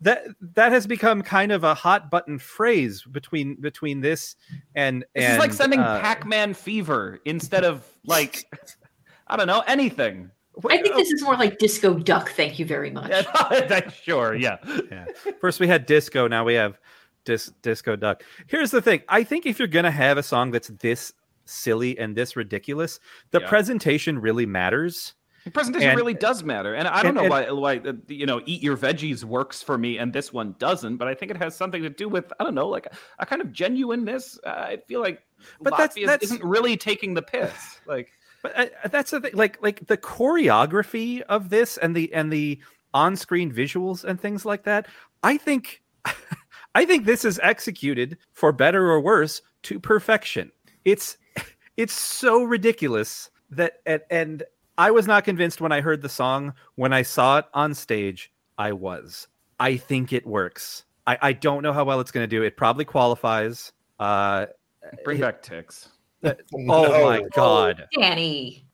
[0.02, 4.36] that that has become kind of a hot button phrase between between this
[4.76, 8.46] and This and is like sending uh, Pac-Man fever instead of like
[9.28, 10.32] I don't know anything.
[10.70, 12.32] I think this is more like Disco Duck.
[12.32, 13.10] Thank you very much.
[13.52, 14.58] Yeah, sure, yeah.
[14.92, 15.06] yeah.
[15.40, 16.78] First we had disco, now we have
[17.24, 18.24] dis- disco duck.
[18.48, 21.14] Here's the thing: I think if you're gonna have a song that's this
[21.46, 23.00] silly and this ridiculous,
[23.32, 23.48] the Yeah.
[23.48, 25.14] presentation really matters.
[25.50, 28.28] The presentation And- really does matter, and I don't and- know why why uh, you
[28.28, 31.38] know eat your veggies works for me and this one doesn't, but I think it
[31.38, 34.38] has something to do with I don't know like a, a kind of genuineness.
[34.46, 35.24] Uh, I feel like
[35.60, 37.80] But that's, that's isn't really taking the piss.
[37.88, 38.12] Like
[38.44, 42.60] But uh, that's the thing, like like the choreography of this and the and the
[42.94, 44.88] on-screen visuals and things like that.
[45.24, 45.82] I think
[46.76, 50.52] I think this is executed for better or worse to perfection.
[50.86, 51.18] It's
[51.76, 54.44] it's so ridiculous that and, and
[54.80, 56.54] I was not convinced when I heard the song.
[56.76, 59.28] When I saw it on stage, I was.
[59.60, 60.86] I think it works.
[61.06, 62.44] I, I don't know how well it's going to do.
[62.44, 63.74] It probably qualifies.
[64.00, 64.46] Uh,
[65.04, 65.90] bring back Tix.
[66.24, 67.04] oh No.
[67.06, 67.88] my god!
[67.94, 68.66] Danny.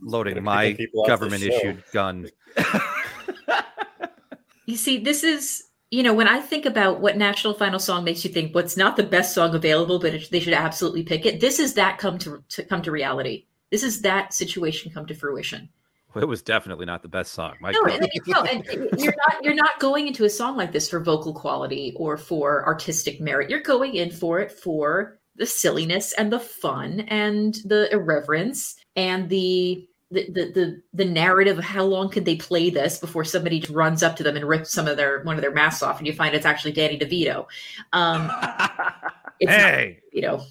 [0.00, 2.26] Loading my kick people off the government issued gun.
[4.64, 8.24] You see, this is you know when I think about what national final song makes
[8.24, 11.40] you think what's not the best song available, but it, they should absolutely pick it.
[11.40, 13.44] This is that come to, to come to reality.
[13.70, 15.68] This is that situation come to fruition.
[16.16, 17.54] It was definitely not the best song.
[17.60, 18.64] My No, and, no, and
[18.98, 22.66] you're not you're not going into a song like this for vocal quality or for
[22.66, 23.48] artistic merit.
[23.48, 29.28] You're going in for it for the silliness and the fun and the irreverence and
[29.28, 33.60] the the, the the the narrative of how long could they play this before somebody
[33.60, 35.98] just runs up to them and rips some of their one of their masks off
[35.98, 37.46] and you find it's actually Danny DeVito.
[37.92, 38.22] Um,
[39.40, 40.44] it's not, hey, you know,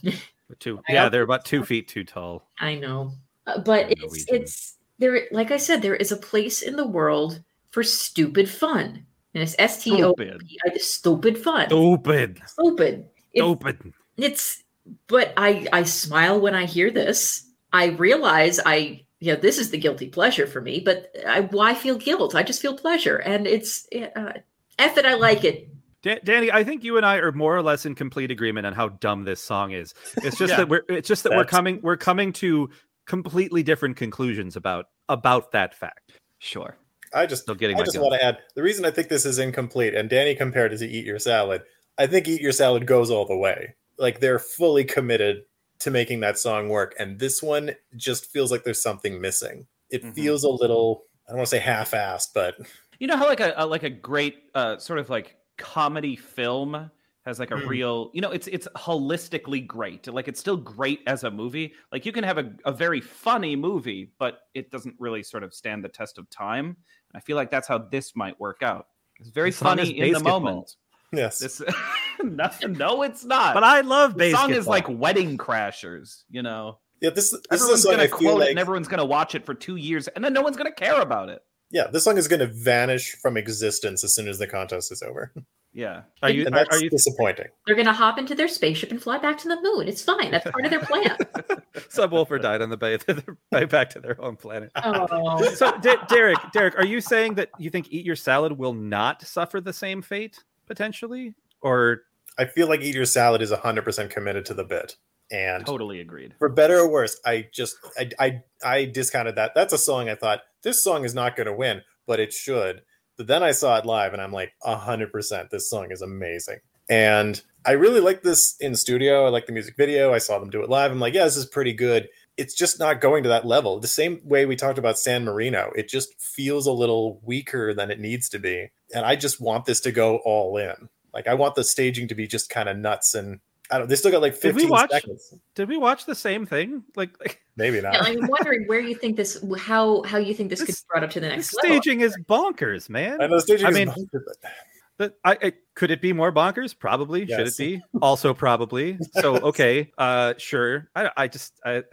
[0.56, 0.82] two.
[0.90, 2.48] Yeah, they're about two feet too tall.
[2.60, 3.14] I know,
[3.48, 4.36] uh, but it's Norwegian.
[4.36, 5.28] it's there.
[5.32, 7.42] Like I said, there is a place in the world
[7.72, 10.40] for stupid fun, and it's S T O Stupid.
[10.40, 11.68] P I stupid fun.
[11.68, 12.42] Stupid.
[12.48, 13.10] Stupid.
[13.34, 13.94] It's, Stupid.
[14.18, 14.64] it's
[15.08, 17.46] but I I smile when I hear this.
[17.72, 21.98] I realize I yeah this is the guilty pleasure for me, but I why feel
[21.98, 22.36] guilt?
[22.36, 24.34] I just feel pleasure, and it's uh,
[24.80, 25.06] F it.
[25.06, 25.70] I like it.
[26.02, 28.74] Da- Danny, I think you and I are more or less in complete agreement on
[28.74, 29.94] how dumb this song is.
[30.24, 30.58] It's just Yeah.
[30.58, 32.70] that we're it's just that we're coming we're coming to
[33.06, 36.12] completely different conclusions about about that fact.
[36.38, 36.78] Sure.
[37.14, 38.04] I just Still getting I just gun.
[38.04, 40.88] want to add the reason I think this is incomplete, and Danny compared it to
[40.88, 41.64] Eat Your Salad.
[41.98, 43.76] I think Eat Your Salad goes all the way.
[43.98, 45.42] Like they're fully committed
[45.80, 49.68] to making that song work, and this one just feels like there's something missing.
[49.90, 50.12] It Mm-hmm.
[50.12, 50.16] Mhm.
[50.16, 52.56] feels a little I don't want to say half-assed, but
[53.00, 56.90] You know how like a, a like a great uh, sort of like comedy film
[57.26, 57.68] has like a Mm.
[57.68, 60.08] real you know it's it's holistically great.
[60.08, 61.74] Like it's still great as a movie.
[61.92, 65.54] Like you can have a, a very funny movie but it doesn't really sort of
[65.54, 66.66] stand the test of time.
[66.66, 66.76] And
[67.16, 68.88] i feel like that's how this might work out.
[69.20, 70.76] It's very The funny in the moment.
[71.12, 71.40] Yes.
[71.40, 71.62] this
[72.24, 73.54] no, no it's not.
[73.54, 76.80] But I love the song is like wedding crashers you know?
[77.02, 79.06] Yeah, this, this is everyone's song gonna I feel quote it like and everyone's gonna
[79.06, 81.42] watch it for two years and then no one's gonna care about it
[81.72, 85.02] yeah, this song is going to vanish from existence as soon as the contest is
[85.02, 85.32] over,
[85.72, 87.46] yeah Are you and are, that's are you disappointing.
[87.68, 89.88] They're gonna hop into their spaceship and fly back to the moon.
[89.88, 90.32] It's fine.
[90.32, 91.16] That's part of their plan.
[91.76, 92.98] Subwoofer died on the bay
[93.52, 94.72] way back to their home planet.
[94.84, 98.74] oh, So D- Derek, Derek, are you saying that you think Eat Your Salad will
[98.74, 101.36] not suffer the same fate potentially?
[101.62, 102.02] Or
[102.38, 104.96] I feel like Eat Your Salad is 100% committed to the bit,
[105.32, 109.52] and totally agreed for better or worse, I just I I, I discounted that.
[109.54, 112.82] That's a song I thought this song is not going to win, but it should.
[113.18, 116.60] But then I saw it live, and I'm like, hundred percent, this song is amazing.
[116.90, 119.26] And I really like this in studio.
[119.26, 120.14] I like the music video.
[120.14, 120.92] I saw them do it live.
[120.92, 122.08] I'm like, yeah, this is pretty good.
[122.38, 123.80] It's just not going to that level.
[123.80, 127.92] The same way we talked about San Marino, it just feels a little weaker than
[127.92, 128.70] it needs to be.
[128.96, 130.90] And I just want this to go all in.
[131.14, 133.40] Like I want the staging to be just kind of nuts and
[133.72, 133.88] I don't.
[133.90, 135.34] They still got like Did we watch- seconds.
[135.56, 136.84] did we watch the same thing?
[136.96, 137.94] Like, like Maybe not.
[137.94, 141.04] Yeah, I'm wondering where you think this, how how you think this, could be brought
[141.04, 141.70] up to the the next level.
[141.80, 143.22] staging is bonkers, man.
[143.22, 144.52] I know staging I is mean- bunker, but
[144.98, 146.78] But I, I could it be more bonkers?
[146.78, 147.26] Probably.
[147.26, 147.82] Should it be?
[148.02, 148.98] Also probably.
[149.22, 150.90] So okay, uh sure.
[150.96, 151.84] I I just I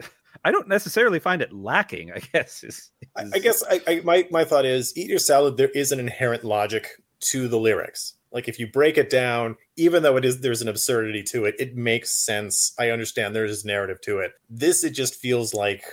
[0.43, 2.63] I don't necessarily find it lacking, I guess.
[2.63, 5.57] Is, I, I guess I, I, my my thought is eat your salad.
[5.57, 6.89] There is an inherent logic
[7.31, 8.13] to the lyrics.
[8.31, 11.55] Like if you break it down, even though it is there's an absurdity to it,
[11.59, 12.73] it makes sense.
[12.77, 14.33] I understand there's narrative to it.
[14.49, 15.83] This it just feels like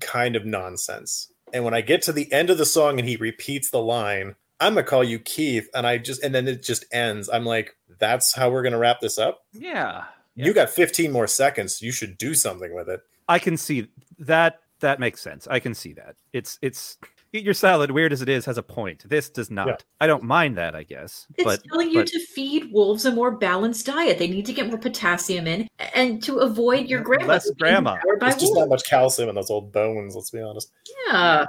[0.00, 1.32] kind of nonsense.
[1.52, 4.36] And when I get to the end of the song and he repeats the line,
[4.60, 7.28] I'm gonna call you Keith, and I just and then it just ends.
[7.28, 9.44] I'm like, that's how we're gonna wrap this up.
[9.52, 10.04] Yeah.
[10.34, 10.46] Yeah.
[10.46, 11.82] You got 15 more seconds.
[11.82, 13.00] You should do something with it.
[13.28, 13.88] I can see
[14.20, 14.60] that.
[14.80, 15.48] That makes sense.
[15.48, 16.14] I can see that.
[16.32, 16.98] It's it's
[17.32, 17.90] eat your salad.
[17.90, 19.08] Weird as it is, has a point.
[19.08, 19.66] This does not.
[19.68, 19.76] Yeah.
[20.00, 20.74] I don't mind that.
[20.74, 21.26] I guess.
[21.36, 24.18] It's but telling you but to feed wolves a more balanced diet.
[24.18, 27.96] They need to get more potassium in, and to avoid your grandma Less grandma.
[27.96, 30.14] devoured by There's just not much calcium in those old bones.
[30.14, 30.70] Let's be honest.
[31.08, 31.46] Yeah,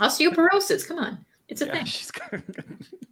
[0.00, 0.86] osteoporosis.
[0.86, 1.84] Come on, it's a Yeah, thing.
[1.86, 2.32] she's got-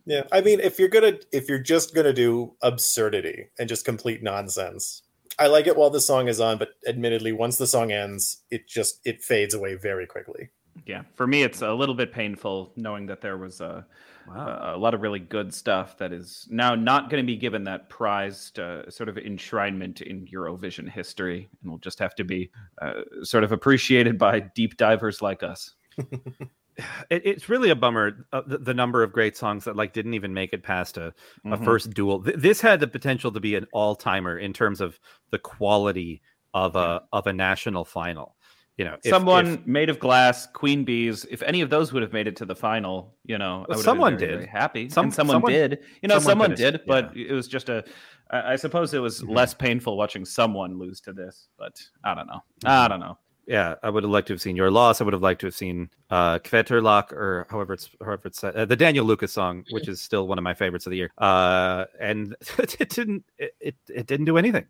[0.09, 4.23] Yeah, I mean, if you're gonna if you're just gonna do absurdity and just complete
[4.23, 5.03] nonsense,
[5.37, 8.69] I like it while the song is on, but admittedly, once the song ends, it
[8.69, 10.51] just it fades away very quickly.
[10.87, 11.03] Yeah.
[11.14, 13.87] For me, it's a little bit painful knowing that there was a,
[14.29, 14.74] wow.
[14.74, 17.89] a lot of really good stuff that is now not going to be given that
[17.89, 22.51] prized uh, sort of enshrinement in Eurovision history, and will just have to be
[22.83, 25.74] uh, sort of appreciated by deep divers like us.
[25.99, 30.14] it, it's really a bummer uh, the, the number of great songs that like didn't
[30.14, 31.14] even make it past a,
[31.47, 31.64] a Mhm.
[31.64, 32.22] first duel.
[32.22, 34.99] Th- this had the potential to be an all timer in terms of
[35.31, 36.20] the quality
[36.55, 38.36] of a of a national final.
[38.79, 41.24] You know, if- someone if- made of glass, Queen Bees.
[41.31, 43.59] If any of those would have made it to the final, you know, I Well,
[43.61, 44.37] would have been someone very, did.
[44.41, 44.89] very happy.
[44.91, 45.79] Some- and someone, someone- did.
[46.03, 47.85] You know, someone someone, did, but it was just a.
[48.29, 49.35] I suppose it was Mhm.
[49.37, 52.43] less painful watching someone lose to this, but I don't know.
[52.64, 52.68] Mm-hmm.
[52.68, 53.18] I don't know.
[53.47, 55.01] yeah, I would have liked to have seen your loss.
[55.01, 58.74] I would have liked to have seen uh or however it's however it's uh, the
[58.74, 61.12] Daniel Lucas song, which is still one of my favorites of the year.
[61.16, 64.66] Uh, and it didn't it, it, it didn't do anything.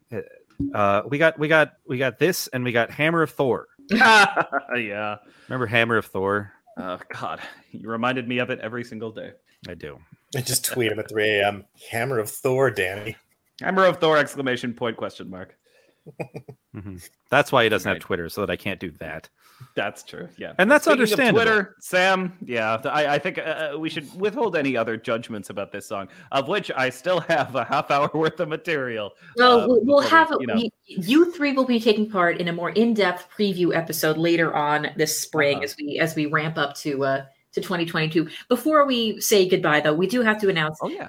[0.74, 3.68] Uh, we got we got we got this and we got Hammer of Thor.
[3.90, 5.16] yeah.
[5.48, 6.52] Remember Hammer of Thor?
[6.78, 7.40] Oh God,
[7.72, 9.32] you reminded me of it every single day.
[9.68, 9.98] I do.
[10.36, 11.64] I just tweet him at 3 a.m.
[11.90, 13.16] Hammer of Thor, Danny.
[13.60, 14.18] Hammer of Thor!
[14.18, 14.96] Exclamation point!
[14.96, 15.56] Question mark.
[16.74, 17.08] Mhm.
[17.30, 19.28] That's why he doesn't have Twitter, so that I can't do that.
[19.74, 20.28] That's true.
[20.36, 21.42] Yeah, And that's Speaking understandable.
[21.44, 22.36] Twitter, Sam.
[22.44, 26.48] Yeah, I, I think uh, we should withhold any other judgments about this song, of
[26.48, 29.12] which I still have a half hour worth of material.
[29.36, 30.54] Well, uh, we'll, we'll have we, you know.
[30.56, 34.88] you, you three will be taking part in a more in-depth preview episode later on
[34.96, 35.64] this spring Uh-huh.
[35.64, 38.28] as we as we ramp up to uh to 2022.
[38.50, 41.08] Before we say goodbye, though, we do have to announce Oh yeah.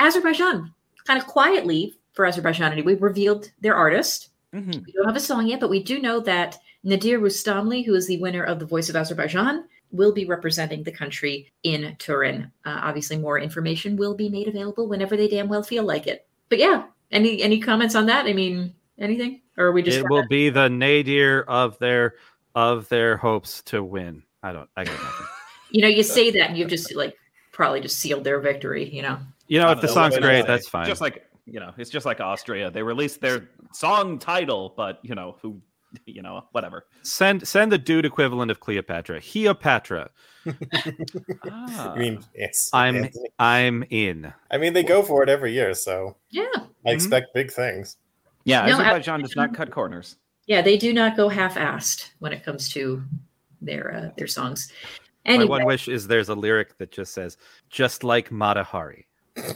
[0.00, 0.72] Azerbaijan,
[1.06, 4.30] kind of quietly for Azerbaijan anyway, revealed their artist.
[4.52, 4.84] Mhm.
[4.84, 8.08] We don't have a song yet, but we do know that Nadir Rustamli, who is
[8.08, 12.50] the winner of The Voice of Azerbaijan, will be representing the country in Turin.
[12.64, 16.26] Uh, obviously, more information will be made available whenever they damn well feel like it.
[16.48, 18.26] But yeah, any any comments on that?
[18.26, 19.40] I mean, anything?
[19.56, 22.16] Or are we just it will be the nadir of their
[22.56, 24.24] of their hopes to win.
[24.42, 24.68] I don't.
[24.76, 25.26] I got nothing.
[25.70, 27.16] you know, you say that and you've just like
[27.52, 28.92] probably just sealed their victory.
[28.92, 30.88] You know, You know, if the don't song's great, that's fine.
[30.88, 32.70] Just like you know, it's just like Austria.
[32.70, 35.60] They released their song title, but you know who,
[36.06, 36.86] you know, whatever.
[37.02, 40.10] Send send the dude equivalent of Cleopatra, Cleopatra.
[41.50, 41.92] Ah.
[41.94, 43.28] I mean, it's I'm Anthony.
[43.38, 44.32] I'm in.
[44.50, 46.46] I mean, they go for it every year, so yeah,
[46.86, 47.96] I expect big things.
[48.44, 50.16] yeah, No, Azerbaijan does not cut corners.
[50.46, 53.02] yeah, they do not go half-assed when it comes to
[53.60, 54.72] their uh, their songs.
[55.26, 57.36] My one wish is there's a lyric that just says,
[57.68, 59.06] "Just like Mata Hari."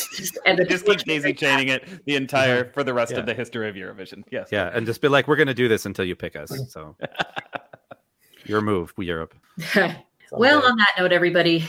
[0.46, 2.70] and the Just keep daisy chaining it the entire uh-huh.
[2.72, 3.18] for the rest Yeah.
[3.18, 4.24] of the history of Eurovision.
[4.30, 4.48] Yes.
[4.50, 6.96] Yeah, and just be like, "We're gonna do this until you pick us." So,
[8.44, 9.34] your move, Europe.
[10.32, 11.64] well, on that note, everybody,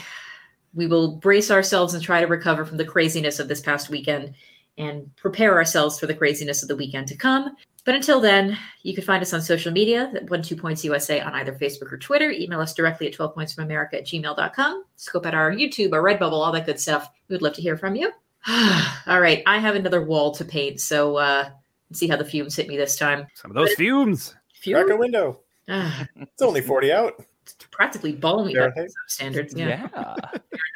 [0.73, 4.33] we will brace ourselves and try to recover from the craziness of this past weekend
[4.77, 7.55] and prepare ourselves for the craziness of the weekend to come.
[7.85, 11.19] But until then, you can find us on social media at one two points USA
[11.19, 12.31] on either Facebook or Twitter.
[12.31, 14.85] Email us directly at 12 points from America at gmail.com.
[14.95, 17.09] Scope out our YouTube, our Redbubble, all that good stuff.
[17.27, 18.11] We would love to hear from you.
[18.47, 21.49] all right, I have another wall to paint, so uh
[21.89, 23.27] let's see how the fumes hit me this time.
[23.35, 24.35] Some of those fumes.
[24.53, 24.83] Fumes.
[24.85, 25.39] Crack a window.
[25.67, 27.13] It's only 40 out.
[27.43, 29.53] it's practically balmy by some standards.
[29.55, 29.87] Yeah.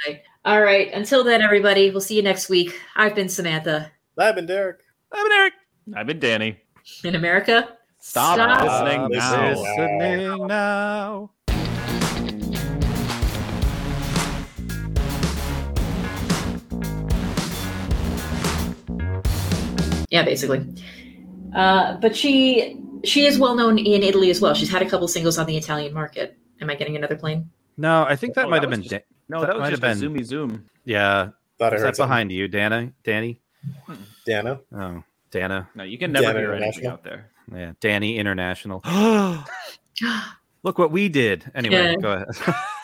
[0.07, 0.15] Yeah.
[0.45, 0.91] All right.
[0.93, 2.79] Until then, everybody, we'll see you next week.
[2.95, 3.91] I've been Samantha.
[4.17, 4.79] I've been Derek.
[5.11, 5.53] I've been Eric.
[5.95, 6.57] I've been Danny.
[7.03, 9.61] In America, Stop, Stop listening listening now.
[9.61, 11.29] Listening now.
[20.09, 20.65] yeah, basically.
[21.53, 24.53] Uh, but she she is well known in Italy as well.
[24.53, 26.37] She's had a couple singles on the Italian market.
[26.61, 27.49] Am I getting another plane?
[27.77, 28.81] No, I think that Oh, might that have been.
[28.89, 30.65] just- No, That that, was might just have a been- zoomy zoom.
[30.85, 31.29] yeah,
[31.59, 32.09] Thought I heard that something.
[32.09, 32.91] behind you, Dana?
[33.03, 33.41] Danny?
[34.25, 34.59] Dana.
[34.73, 35.69] Oh, Dana.
[35.75, 37.29] No, you can never Damn hear anything out there.
[37.53, 38.81] Yeah, Danny International.
[40.63, 41.49] Look what we did.
[41.55, 41.95] Anyway, Yeah.
[41.95, 42.55] go ahead.